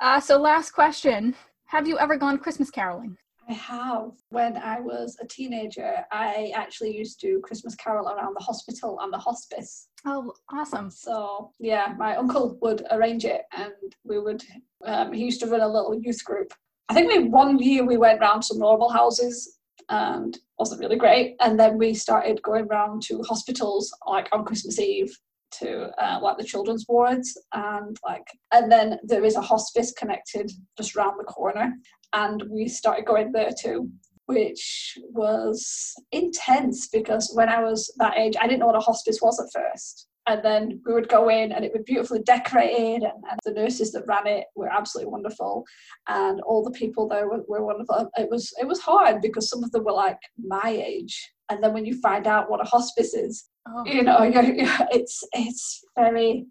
Uh, 0.00 0.20
so, 0.20 0.38
last 0.38 0.70
question 0.70 1.34
Have 1.66 1.86
you 1.86 1.98
ever 1.98 2.16
gone 2.16 2.38
Christmas 2.38 2.70
caroling? 2.70 3.16
I 3.48 3.52
have. 3.52 4.12
When 4.30 4.56
I 4.56 4.80
was 4.80 5.18
a 5.20 5.26
teenager, 5.26 6.04
I 6.10 6.52
actually 6.56 6.96
used 6.96 7.20
to 7.20 7.40
Christmas 7.42 7.74
carol 7.74 8.08
around 8.08 8.34
the 8.34 8.44
hospital 8.44 8.98
and 9.02 9.12
the 9.12 9.18
hospice. 9.18 9.88
Oh, 10.06 10.32
awesome. 10.50 10.90
So, 10.90 11.52
yeah, 11.58 11.94
my 11.98 12.16
uncle 12.16 12.58
would 12.62 12.86
arrange 12.90 13.26
it 13.26 13.42
and 13.52 13.72
we 14.02 14.18
would, 14.18 14.42
um, 14.86 15.12
he 15.12 15.24
used 15.24 15.40
to 15.40 15.46
run 15.46 15.60
a 15.60 15.68
little 15.68 15.94
youth 15.94 16.24
group. 16.24 16.54
I 16.88 16.94
think 16.94 17.12
we 17.12 17.28
one 17.28 17.58
year 17.58 17.84
we 17.84 17.96
went 17.96 18.20
round 18.20 18.44
some 18.44 18.58
normal 18.58 18.90
houses 18.90 19.58
and 19.88 20.38
wasn't 20.58 20.80
really 20.80 20.96
great. 20.96 21.36
And 21.40 21.58
then 21.58 21.78
we 21.78 21.94
started 21.94 22.42
going 22.42 22.66
round 22.68 23.02
to 23.04 23.22
hospitals 23.22 23.92
like 24.06 24.28
on 24.32 24.44
Christmas 24.44 24.78
Eve 24.78 25.12
to 25.58 25.90
uh, 26.02 26.18
like 26.20 26.36
the 26.36 26.44
children's 26.44 26.84
wards. 26.88 27.38
And 27.52 27.96
like 28.04 28.26
and 28.52 28.70
then 28.70 28.98
there 29.02 29.24
is 29.24 29.36
a 29.36 29.40
hospice 29.40 29.92
connected 29.92 30.50
just 30.76 30.96
round 30.96 31.18
the 31.18 31.24
corner. 31.24 31.72
And 32.12 32.42
we 32.50 32.68
started 32.68 33.06
going 33.06 33.32
there 33.32 33.50
too 33.58 33.90
which 34.26 34.98
was 35.10 35.94
intense 36.12 36.88
because 36.88 37.30
when 37.34 37.48
i 37.48 37.62
was 37.62 37.92
that 37.98 38.16
age 38.16 38.34
i 38.40 38.46
didn't 38.46 38.60
know 38.60 38.66
what 38.66 38.76
a 38.76 38.80
hospice 38.80 39.20
was 39.20 39.38
at 39.38 39.52
first 39.52 40.08
and 40.26 40.42
then 40.42 40.80
we 40.86 40.92
would 40.92 41.08
go 41.08 41.28
in 41.28 41.52
and 41.52 41.64
it 41.64 41.72
would 41.72 41.84
be 41.84 41.92
beautifully 41.92 42.22
decorated 42.22 43.02
and, 43.02 43.22
and, 43.30 43.40
the 43.44 43.52
nurses 43.52 43.92
that 43.92 44.06
ran 44.06 44.26
it 44.26 44.46
were 44.56 44.68
absolutely 44.72 45.10
wonderful 45.10 45.64
and 46.08 46.40
all 46.42 46.62
the 46.62 46.70
people 46.70 47.08
there 47.08 47.28
were, 47.28 47.42
were 47.46 47.64
wonderful 47.64 48.10
it 48.16 48.30
was 48.30 48.52
it 48.60 48.66
was 48.66 48.80
hard 48.80 49.20
because 49.20 49.48
some 49.48 49.62
of 49.62 49.70
them 49.72 49.84
were 49.84 49.92
like 49.92 50.18
my 50.38 50.82
age 50.86 51.32
and 51.50 51.62
then 51.62 51.72
when 51.72 51.84
you 51.84 52.00
find 52.00 52.26
out 52.26 52.50
what 52.50 52.60
a 52.60 52.68
hospice 52.68 53.14
is 53.14 53.48
oh. 53.68 53.84
you 53.84 54.02
know 54.02 54.22
you're, 54.34 54.54
you're, 54.54 54.88
it's 54.90 55.22
it's 55.32 55.84
very 55.96 56.46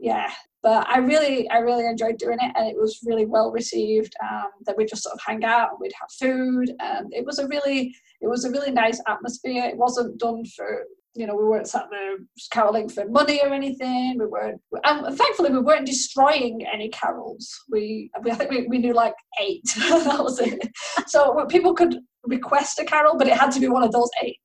yeah 0.00 0.30
but 0.62 0.88
I 0.88 0.98
really, 0.98 1.48
I 1.50 1.58
really 1.58 1.86
enjoyed 1.86 2.18
doing 2.18 2.38
it, 2.40 2.52
and 2.56 2.68
it 2.68 2.76
was 2.76 2.98
really 3.04 3.26
well 3.26 3.52
received. 3.52 4.14
Um, 4.22 4.48
that 4.66 4.76
we 4.76 4.84
just 4.84 5.04
sort 5.04 5.14
of 5.14 5.20
hang 5.24 5.44
out 5.44 5.70
and 5.70 5.78
we'd 5.80 5.92
have 6.00 6.10
food, 6.10 6.72
and 6.80 7.12
it 7.14 7.24
was 7.24 7.38
a 7.38 7.46
really, 7.46 7.94
it 8.20 8.26
was 8.26 8.44
a 8.44 8.50
really 8.50 8.72
nice 8.72 9.00
atmosphere. 9.06 9.64
It 9.64 9.76
wasn't 9.76 10.18
done 10.18 10.44
for, 10.56 10.82
you 11.14 11.26
know, 11.26 11.34
we 11.34 11.44
weren't 11.44 11.68
sat 11.68 11.86
there 11.90 12.16
caroling 12.52 12.88
for 12.88 13.08
money 13.08 13.40
or 13.42 13.52
anything. 13.52 14.18
We 14.18 14.26
weren't, 14.26 14.60
and 14.84 15.16
thankfully, 15.16 15.50
we 15.50 15.60
weren't 15.60 15.86
destroying 15.86 16.66
any 16.72 16.90
carols. 16.90 17.52
We, 17.70 18.10
I 18.14 18.34
think 18.34 18.50
we, 18.50 18.66
we 18.66 18.78
knew 18.78 18.94
like 18.94 19.14
eight. 19.40 19.64
that 19.78 20.22
was 20.22 20.38
it. 20.38 20.68
So 21.06 21.44
people 21.46 21.74
could 21.74 21.98
request 22.24 22.78
a 22.78 22.84
carol, 22.84 23.16
but 23.16 23.26
it 23.26 23.36
had 23.36 23.50
to 23.52 23.60
be 23.60 23.68
one 23.68 23.82
of 23.82 23.92
those 23.92 24.10
eight 24.22 24.36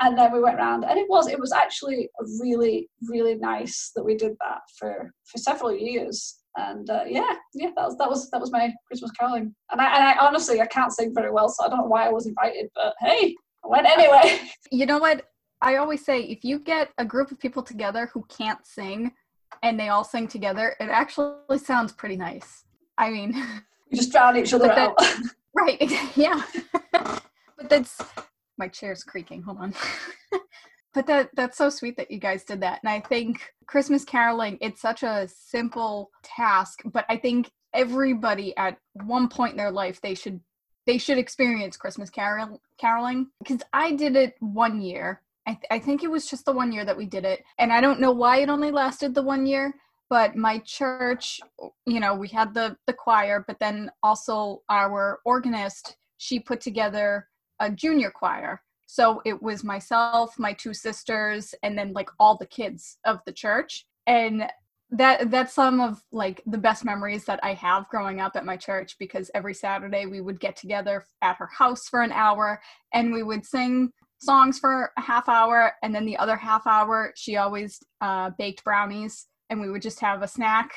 and 0.00 0.16
then 0.16 0.32
we 0.32 0.40
went 0.40 0.56
around 0.56 0.84
and 0.84 0.98
it 0.98 1.06
was 1.08 1.28
it 1.28 1.38
was 1.38 1.52
actually 1.52 2.08
really 2.40 2.88
really 3.08 3.34
nice 3.34 3.90
that 3.94 4.04
we 4.04 4.14
did 4.14 4.32
that 4.40 4.60
for 4.78 5.12
for 5.24 5.38
several 5.38 5.74
years 5.74 6.38
and 6.56 6.88
uh, 6.90 7.04
yeah 7.06 7.34
yeah 7.54 7.70
that 7.76 7.86
was 7.86 7.96
that 7.98 8.08
was 8.08 8.30
that 8.30 8.40
was 8.40 8.52
my 8.52 8.72
christmas 8.86 9.10
caroling 9.12 9.54
and 9.70 9.80
I, 9.80 9.94
and 9.94 10.04
I 10.04 10.26
honestly 10.26 10.60
i 10.60 10.66
can't 10.66 10.92
sing 10.92 11.12
very 11.14 11.30
well 11.30 11.48
so 11.48 11.64
i 11.64 11.68
don't 11.68 11.78
know 11.78 11.86
why 11.86 12.06
i 12.06 12.12
was 12.12 12.26
invited 12.26 12.68
but 12.74 12.94
hey 13.00 13.34
i 13.64 13.68
went 13.68 13.86
anyway 13.86 14.40
you 14.70 14.86
know 14.86 14.98
what 14.98 15.26
i 15.62 15.76
always 15.76 16.04
say 16.04 16.20
if 16.22 16.44
you 16.44 16.58
get 16.58 16.90
a 16.98 17.04
group 17.04 17.30
of 17.30 17.38
people 17.38 17.62
together 17.62 18.10
who 18.12 18.24
can't 18.28 18.66
sing 18.66 19.12
and 19.62 19.78
they 19.78 19.88
all 19.88 20.04
sing 20.04 20.28
together 20.28 20.76
it 20.80 20.88
actually 20.88 21.58
sounds 21.58 21.92
pretty 21.92 22.16
nice 22.16 22.64
i 22.98 23.10
mean 23.10 23.32
you 23.90 23.96
just 23.96 24.12
drown 24.12 24.36
each 24.36 24.52
other 24.52 24.70
out 24.72 24.96
right 25.54 25.90
yeah 26.16 26.42
but 27.56 27.68
that's 27.68 28.00
my 28.58 28.68
chair's 28.68 29.04
creaking. 29.04 29.42
Hold 29.42 29.58
on. 29.58 29.74
but 30.94 31.06
that 31.06 31.30
that's 31.34 31.56
so 31.56 31.70
sweet 31.70 31.96
that 31.96 32.10
you 32.10 32.18
guys 32.18 32.44
did 32.44 32.60
that. 32.60 32.80
And 32.82 32.90
I 32.90 33.00
think 33.00 33.54
Christmas 33.66 34.04
caroling, 34.04 34.58
it's 34.60 34.80
such 34.80 35.02
a 35.02 35.28
simple 35.28 36.10
task, 36.22 36.80
but 36.84 37.04
I 37.08 37.16
think 37.16 37.50
everybody 37.74 38.56
at 38.56 38.78
one 39.04 39.28
point 39.28 39.52
in 39.52 39.58
their 39.58 39.70
life 39.70 40.00
they 40.00 40.14
should 40.14 40.40
they 40.86 40.96
should 40.96 41.18
experience 41.18 41.76
Christmas 41.76 42.08
carol 42.08 42.62
caroling 42.80 43.26
because 43.40 43.60
I 43.72 43.92
did 43.92 44.16
it 44.16 44.34
one 44.40 44.80
year. 44.80 45.20
I, 45.48 45.52
th- 45.52 45.64
I 45.70 45.78
think 45.78 46.04
it 46.04 46.10
was 46.10 46.28
just 46.28 46.44
the 46.44 46.52
one 46.52 46.72
year 46.72 46.84
that 46.84 46.96
we 46.96 47.06
did 47.06 47.24
it, 47.24 47.42
and 47.58 47.72
I 47.72 47.80
don't 47.80 48.00
know 48.00 48.12
why 48.12 48.40
it 48.40 48.50
only 48.50 48.70
lasted 48.70 49.14
the 49.14 49.22
one 49.22 49.46
year. 49.46 49.74
But 50.10 50.36
my 50.36 50.58
church, 50.58 51.40
you 51.86 52.00
know, 52.00 52.14
we 52.14 52.28
had 52.28 52.52
the 52.52 52.76
the 52.86 52.92
choir, 52.92 53.44
but 53.46 53.58
then 53.58 53.90
also 54.02 54.62
our 54.68 55.20
organist, 55.24 55.96
she 56.18 56.38
put 56.38 56.60
together 56.60 57.28
a 57.60 57.70
junior 57.70 58.10
choir. 58.10 58.60
So 58.84 59.22
it 59.24 59.42
was 59.42 59.64
myself, 59.64 60.38
my 60.38 60.52
two 60.52 60.74
sisters, 60.74 61.54
and 61.62 61.78
then 61.78 61.94
like 61.94 62.10
all 62.20 62.36
the 62.36 62.46
kids 62.46 62.98
of 63.06 63.20
the 63.24 63.32
church. 63.32 63.86
And 64.06 64.50
that 64.90 65.30
that's 65.30 65.54
some 65.54 65.80
of 65.80 66.02
like 66.12 66.42
the 66.46 66.58
best 66.58 66.84
memories 66.84 67.24
that 67.24 67.40
I 67.42 67.54
have 67.54 67.88
growing 67.88 68.20
up 68.20 68.36
at 68.36 68.46
my 68.46 68.56
church 68.56 68.96
because 68.98 69.30
every 69.34 69.54
Saturday 69.54 70.06
we 70.06 70.20
would 70.20 70.40
get 70.40 70.56
together 70.56 71.04
at 71.20 71.36
her 71.36 71.48
house 71.48 71.88
for 71.88 72.02
an 72.02 72.12
hour 72.12 72.60
and 72.94 73.12
we 73.12 73.22
would 73.22 73.44
sing 73.44 73.92
songs 74.20 74.58
for 74.58 74.90
a 74.96 75.00
half 75.00 75.28
hour 75.28 75.72
and 75.82 75.94
then 75.94 76.04
the 76.04 76.16
other 76.16 76.36
half 76.36 76.66
hour 76.66 77.12
she 77.16 77.36
always 77.36 77.78
uh, 78.00 78.30
baked 78.38 78.64
brownies 78.64 79.26
and 79.50 79.60
we 79.60 79.70
would 79.70 79.82
just 79.82 80.00
have 80.00 80.22
a 80.22 80.28
snack 80.28 80.72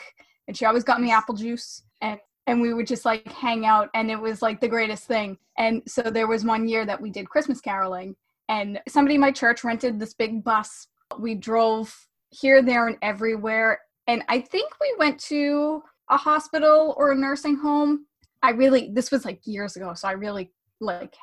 and 0.47 0.55
she 0.55 0.65
always 0.65 0.83
got 0.83 1.01
me 1.01 1.11
apple 1.11 1.35
juice 1.35 1.83
and 2.01 2.19
and 2.47 2.59
we 2.59 2.73
would 2.73 2.87
just 2.87 3.05
like 3.05 3.27
hang 3.31 3.65
out 3.65 3.89
and 3.93 4.09
it 4.09 4.19
was 4.19 4.41
like 4.41 4.59
the 4.59 4.67
greatest 4.67 5.05
thing. 5.05 5.37
And 5.57 5.81
so 5.87 6.01
there 6.01 6.27
was 6.27 6.43
one 6.43 6.67
year 6.67 6.85
that 6.85 6.99
we 6.99 7.09
did 7.09 7.29
christmas 7.29 7.61
caroling 7.61 8.15
and 8.49 8.79
somebody 8.87 9.15
in 9.15 9.21
my 9.21 9.31
church 9.31 9.63
rented 9.63 9.99
this 9.99 10.13
big 10.13 10.43
bus. 10.43 10.87
We 11.19 11.35
drove 11.35 11.95
here 12.29 12.61
there 12.61 12.87
and 12.87 12.97
everywhere 13.01 13.79
and 14.07 14.23
i 14.29 14.39
think 14.39 14.71
we 14.79 14.95
went 14.97 15.19
to 15.19 15.83
a 16.09 16.17
hospital 16.17 16.95
or 16.97 17.11
a 17.11 17.15
nursing 17.15 17.57
home. 17.57 18.05
I 18.41 18.51
really 18.51 18.91
this 18.93 19.11
was 19.11 19.25
like 19.25 19.41
years 19.45 19.75
ago 19.75 19.93
so 19.93 20.07
i 20.07 20.13
really 20.13 20.51
like 20.79 21.13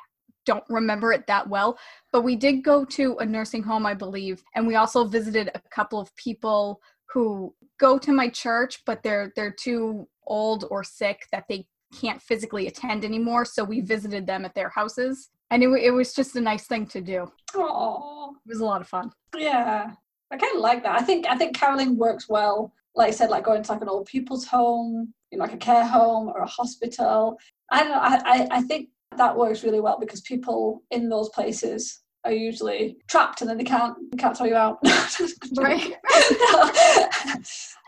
don't 0.49 0.63
remember 0.69 1.11
it 1.13 1.25
that 1.27 1.47
well 1.47 1.77
but 2.11 2.21
we 2.21 2.35
did 2.35 2.63
go 2.63 2.83
to 2.83 3.15
a 3.17 3.25
nursing 3.25 3.63
home 3.63 3.85
i 3.85 3.93
believe 3.93 4.43
and 4.55 4.65
we 4.65 4.75
also 4.75 5.03
visited 5.03 5.49
a 5.53 5.61
couple 5.77 5.99
of 5.99 6.15
people 6.15 6.81
who 7.13 7.53
go 7.79 7.97
to 7.97 8.11
my 8.11 8.27
church 8.29 8.83
but 8.85 9.01
they're 9.03 9.31
they're 9.35 9.57
too 9.67 10.07
old 10.25 10.65
or 10.69 10.83
sick 10.83 11.27
that 11.31 11.45
they 11.49 11.65
can't 11.93 12.21
physically 12.21 12.67
attend 12.67 13.03
anymore. 13.03 13.45
So 13.45 13.63
we 13.63 13.81
visited 13.81 14.27
them 14.27 14.45
at 14.45 14.55
their 14.55 14.69
houses, 14.69 15.29
and 15.51 15.63
it, 15.63 15.69
it 15.69 15.91
was 15.91 16.13
just 16.13 16.35
a 16.35 16.41
nice 16.41 16.65
thing 16.67 16.85
to 16.87 17.01
do. 17.01 17.31
Oh, 17.55 18.35
it 18.45 18.49
was 18.49 18.59
a 18.59 18.65
lot 18.65 18.81
of 18.81 18.87
fun. 18.87 19.11
Yeah, 19.35 19.91
I 20.31 20.37
kind 20.37 20.55
of 20.55 20.61
like 20.61 20.83
that. 20.83 20.99
I 20.99 21.03
think 21.03 21.27
I 21.27 21.35
think 21.35 21.55
caroling 21.55 21.97
works 21.97 22.29
well. 22.29 22.73
Like 22.95 23.09
I 23.09 23.11
said, 23.11 23.29
like 23.29 23.43
going 23.43 23.63
to 23.63 23.71
like 23.71 23.81
an 23.81 23.89
old 23.89 24.07
people's 24.07 24.45
home, 24.45 25.13
you 25.31 25.37
know, 25.37 25.43
like 25.43 25.53
a 25.53 25.57
care 25.57 25.85
home 25.85 26.29
or 26.29 26.41
a 26.41 26.47
hospital. 26.47 27.37
I 27.71 27.79
don't 27.79 27.91
know. 27.91 27.99
I, 27.99 28.21
I, 28.25 28.47
I 28.51 28.61
think 28.63 28.89
that 29.17 29.35
works 29.35 29.63
really 29.63 29.79
well 29.79 29.97
because 29.99 30.21
people 30.21 30.83
in 30.91 31.09
those 31.09 31.29
places 31.29 32.01
are 32.25 32.31
usually 32.31 32.97
trapped 33.07 33.41
and 33.41 33.49
then 33.49 33.57
they 33.57 33.63
can't 33.63 33.95
they 34.11 34.17
can't 34.17 34.37
throw 34.37 34.45
you 34.45 34.55
out. 34.55 34.77
right. 35.57 35.93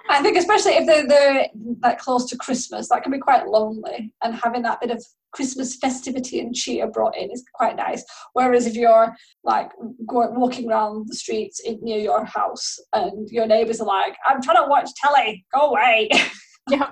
I 0.09 0.21
think 0.21 0.37
especially 0.37 0.73
if 0.73 0.85
they're, 0.85 1.07
they're 1.07 1.47
that 1.81 1.99
close 1.99 2.25
to 2.29 2.37
Christmas, 2.37 2.89
that 2.89 3.03
can 3.03 3.11
be 3.11 3.19
quite 3.19 3.47
lonely, 3.47 4.13
and 4.23 4.35
having 4.35 4.61
that 4.63 4.81
bit 4.81 4.91
of 4.91 5.03
Christmas 5.31 5.77
festivity 5.77 6.39
and 6.39 6.53
cheer 6.53 6.89
brought 6.89 7.15
in 7.15 7.31
is 7.31 7.43
quite 7.53 7.75
nice. 7.75 8.03
Whereas 8.33 8.65
if 8.65 8.75
you're 8.75 9.15
like 9.43 9.71
going, 10.07 10.37
walking 10.37 10.69
around 10.69 11.07
the 11.07 11.15
streets 11.15 11.61
in, 11.61 11.79
near 11.81 11.99
your 11.99 12.25
house 12.25 12.77
and 12.93 13.29
your 13.29 13.47
neighbours 13.47 13.79
are 13.79 13.87
like, 13.87 14.15
"I'm 14.27 14.41
trying 14.41 14.63
to 14.63 14.69
watch 14.69 14.89
telly, 14.95 15.45
go 15.53 15.69
away," 15.69 16.09
yeah, 16.69 16.91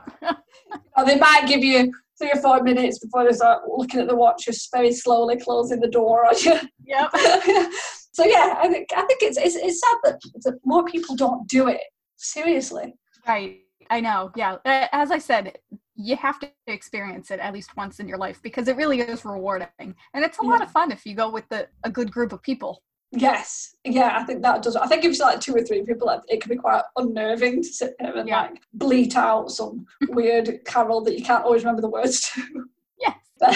or 0.95 1.05
they 1.05 1.17
might 1.17 1.47
give 1.47 1.63
you 1.63 1.91
three 2.19 2.31
or 2.31 2.41
four 2.41 2.61
minutes 2.61 2.99
before 2.99 3.25
they 3.25 3.33
start 3.33 3.63
looking 3.67 3.99
at 3.99 4.07
the 4.07 4.15
watch, 4.15 4.45
just 4.45 4.69
very 4.71 4.91
slowly 4.91 5.37
closing 5.37 5.79
the 5.79 5.87
door 5.87 6.25
on 6.27 6.35
you. 6.39 6.59
Yep. 6.85 7.11
so 8.11 8.25
yeah, 8.25 8.55
I 8.57 8.67
think 8.69 8.89
I 8.95 9.05
think 9.05 9.21
it's 9.21 9.37
it's, 9.37 9.55
it's 9.55 9.79
sad 9.79 9.97
that, 10.03 10.19
that 10.43 10.59
more 10.65 10.85
people 10.85 11.15
don't 11.15 11.47
do 11.47 11.67
it 11.67 11.81
seriously. 12.17 12.93
Right. 13.27 13.61
I 13.89 14.01
know. 14.01 14.31
Yeah. 14.35 14.57
As 14.65 15.11
I 15.11 15.17
said, 15.17 15.57
you 15.95 16.15
have 16.15 16.39
to 16.39 16.51
experience 16.67 17.31
it 17.31 17.39
at 17.39 17.53
least 17.53 17.75
once 17.75 17.99
in 17.99 18.07
your 18.07 18.17
life 18.17 18.39
because 18.41 18.67
it 18.67 18.77
really 18.77 19.01
is 19.01 19.25
rewarding. 19.25 19.67
And 20.13 20.23
it's 20.23 20.39
a 20.39 20.43
yeah. 20.43 20.49
lot 20.49 20.61
of 20.61 20.71
fun 20.71 20.91
if 20.91 21.05
you 21.05 21.15
go 21.15 21.29
with 21.29 21.47
the, 21.49 21.67
a 21.83 21.89
good 21.89 22.11
group 22.11 22.31
of 22.31 22.41
people. 22.41 22.83
Yes. 23.11 23.75
Yeah, 23.83 24.17
I 24.19 24.23
think 24.23 24.43
that 24.43 24.61
does. 24.61 24.75
I 24.75 24.87
think 24.87 25.03
if 25.03 25.11
it's 25.11 25.19
like 25.19 25.39
two 25.39 25.55
or 25.55 25.63
three 25.63 25.83
people, 25.83 26.09
it 26.27 26.41
can 26.41 26.49
be 26.49 26.55
quite 26.55 26.83
unnerving 26.95 27.63
to 27.63 27.67
sit 27.67 27.95
there 27.99 28.15
and 28.15 28.27
yeah. 28.27 28.41
like 28.41 28.61
bleat 28.73 29.15
out 29.15 29.49
some 29.51 29.85
weird 30.09 30.59
carol 30.65 31.01
that 31.01 31.17
you 31.17 31.23
can't 31.23 31.43
always 31.43 31.63
remember 31.63 31.81
the 31.81 31.89
words 31.89 32.29
to. 32.31 32.65
Yes. 32.99 33.15
But, 33.39 33.55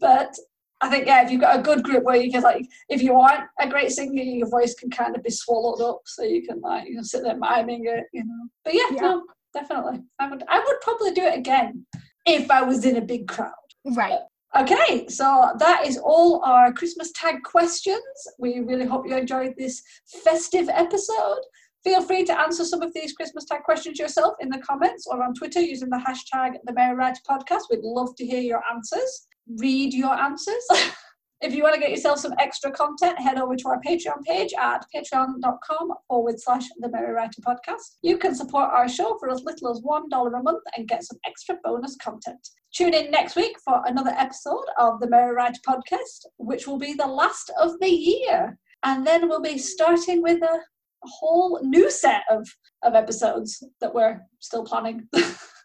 but 0.00 0.34
I 0.80 0.88
think 0.88 1.06
yeah, 1.06 1.24
if 1.24 1.30
you've 1.30 1.40
got 1.40 1.58
a 1.58 1.62
good 1.62 1.82
group 1.82 2.04
where 2.04 2.16
you 2.16 2.30
can 2.30 2.42
like, 2.42 2.66
if 2.88 3.02
you 3.02 3.14
aren't 3.14 3.44
a 3.60 3.68
great 3.68 3.90
singer, 3.90 4.22
your 4.22 4.48
voice 4.48 4.74
can 4.74 4.90
kind 4.90 5.16
of 5.16 5.22
be 5.22 5.30
swallowed 5.30 5.80
up, 5.80 6.00
so 6.04 6.22
you 6.22 6.46
can 6.46 6.60
like 6.60 6.88
you 6.88 6.96
know 6.96 7.02
sit 7.02 7.22
there 7.22 7.36
miming 7.36 7.86
it, 7.86 8.04
you 8.12 8.24
know. 8.24 8.48
But 8.64 8.74
yeah, 8.74 8.86
yeah. 8.92 9.00
no, 9.00 9.24
definitely, 9.54 10.00
I 10.18 10.28
would 10.28 10.44
I 10.48 10.58
would 10.58 10.80
probably 10.82 11.12
do 11.12 11.22
it 11.22 11.38
again 11.38 11.86
if 12.26 12.50
I 12.50 12.62
was 12.62 12.84
in 12.84 12.96
a 12.96 13.00
big 13.00 13.26
crowd. 13.28 13.52
Right. 13.84 14.18
Okay, 14.56 15.06
so 15.08 15.50
that 15.58 15.86
is 15.86 15.98
all 15.98 16.42
our 16.42 16.72
Christmas 16.72 17.12
tag 17.12 17.42
questions. 17.44 18.02
We 18.38 18.60
really 18.60 18.86
hope 18.86 19.06
you 19.06 19.16
enjoyed 19.16 19.54
this 19.58 19.82
festive 20.24 20.68
episode. 20.70 21.40
Feel 21.84 22.02
free 22.02 22.24
to 22.24 22.40
answer 22.40 22.64
some 22.64 22.82
of 22.82 22.92
these 22.94 23.12
Christmas 23.12 23.44
tag 23.44 23.62
questions 23.62 23.98
yourself 23.98 24.34
in 24.40 24.48
the 24.48 24.58
comments 24.58 25.06
or 25.06 25.22
on 25.22 25.34
Twitter 25.34 25.60
using 25.60 25.90
the 25.90 25.98
hashtag 25.98 26.54
the 26.64 26.72
Merry 26.72 26.96
Writer 26.96 27.20
Podcast. 27.28 27.62
We'd 27.70 27.80
love 27.82 28.16
to 28.16 28.26
hear 28.26 28.40
your 28.40 28.62
answers. 28.72 29.28
Read 29.58 29.92
your 29.92 30.14
answers. 30.14 30.66
If 31.40 31.54
you 31.54 31.62
want 31.62 31.76
to 31.76 31.80
get 31.80 31.90
yourself 31.90 32.18
some 32.18 32.34
extra 32.40 32.72
content, 32.72 33.20
head 33.20 33.38
over 33.38 33.54
to 33.54 33.68
our 33.68 33.80
Patreon 33.86 34.24
page 34.24 34.52
at 34.58 34.84
patreon.com 34.92 35.92
forward 36.08 36.34
slash 36.40 36.64
the 36.78 36.88
Merry 36.88 37.12
Writer 37.12 37.40
Podcast. 37.46 37.98
You 38.02 38.18
can 38.18 38.34
support 38.34 38.70
our 38.70 38.88
show 38.88 39.16
for 39.20 39.30
as 39.30 39.44
little 39.44 39.70
as 39.70 39.80
$1 39.80 40.38
a 40.38 40.42
month 40.42 40.62
and 40.76 40.88
get 40.88 41.04
some 41.04 41.16
extra 41.24 41.56
bonus 41.62 41.96
content. 42.02 42.44
Tune 42.74 42.92
in 42.92 43.12
next 43.12 43.36
week 43.36 43.56
for 43.64 43.82
another 43.86 44.10
episode 44.18 44.64
of 44.78 44.98
the 44.98 45.08
Merry 45.08 45.32
Writer 45.32 45.60
Podcast, 45.64 46.26
which 46.38 46.66
will 46.66 46.78
be 46.78 46.94
the 46.94 47.06
last 47.06 47.52
of 47.60 47.78
the 47.80 47.88
year. 47.88 48.58
And 48.82 49.06
then 49.06 49.28
we'll 49.28 49.40
be 49.40 49.58
starting 49.58 50.22
with 50.22 50.42
a 50.42 50.60
whole 51.04 51.60
new 51.62 51.88
set 51.88 52.22
of, 52.28 52.48
of 52.82 52.94
episodes 52.94 53.62
that 53.80 53.94
we're 53.94 54.20
still 54.40 54.64
planning. 54.64 55.08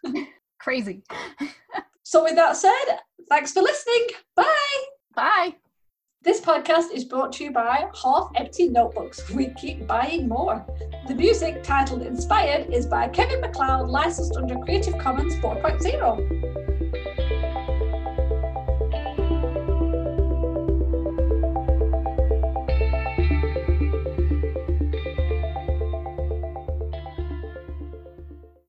Crazy. 0.60 1.02
so, 2.04 2.22
with 2.22 2.36
that 2.36 2.56
said, 2.56 3.00
thanks 3.28 3.52
for 3.52 3.60
listening. 3.60 4.06
Bye. 4.36 4.84
Bye. 5.16 5.54
This 6.24 6.40
podcast 6.40 6.90
is 6.90 7.04
brought 7.04 7.34
to 7.34 7.44
you 7.44 7.50
by 7.50 7.84
Half 8.02 8.30
Empty 8.34 8.70
Notebooks. 8.70 9.30
We 9.32 9.48
keep 9.60 9.86
buying 9.86 10.26
more. 10.26 10.64
The 11.06 11.14
music, 11.14 11.62
titled 11.62 12.00
Inspired, 12.00 12.72
is 12.72 12.86
by 12.86 13.08
Kevin 13.08 13.42
MacLeod, 13.42 13.90
licensed 13.90 14.34
under 14.34 14.56
Creative 14.56 14.96
Commons 14.96 15.34
4.0. 15.34 16.63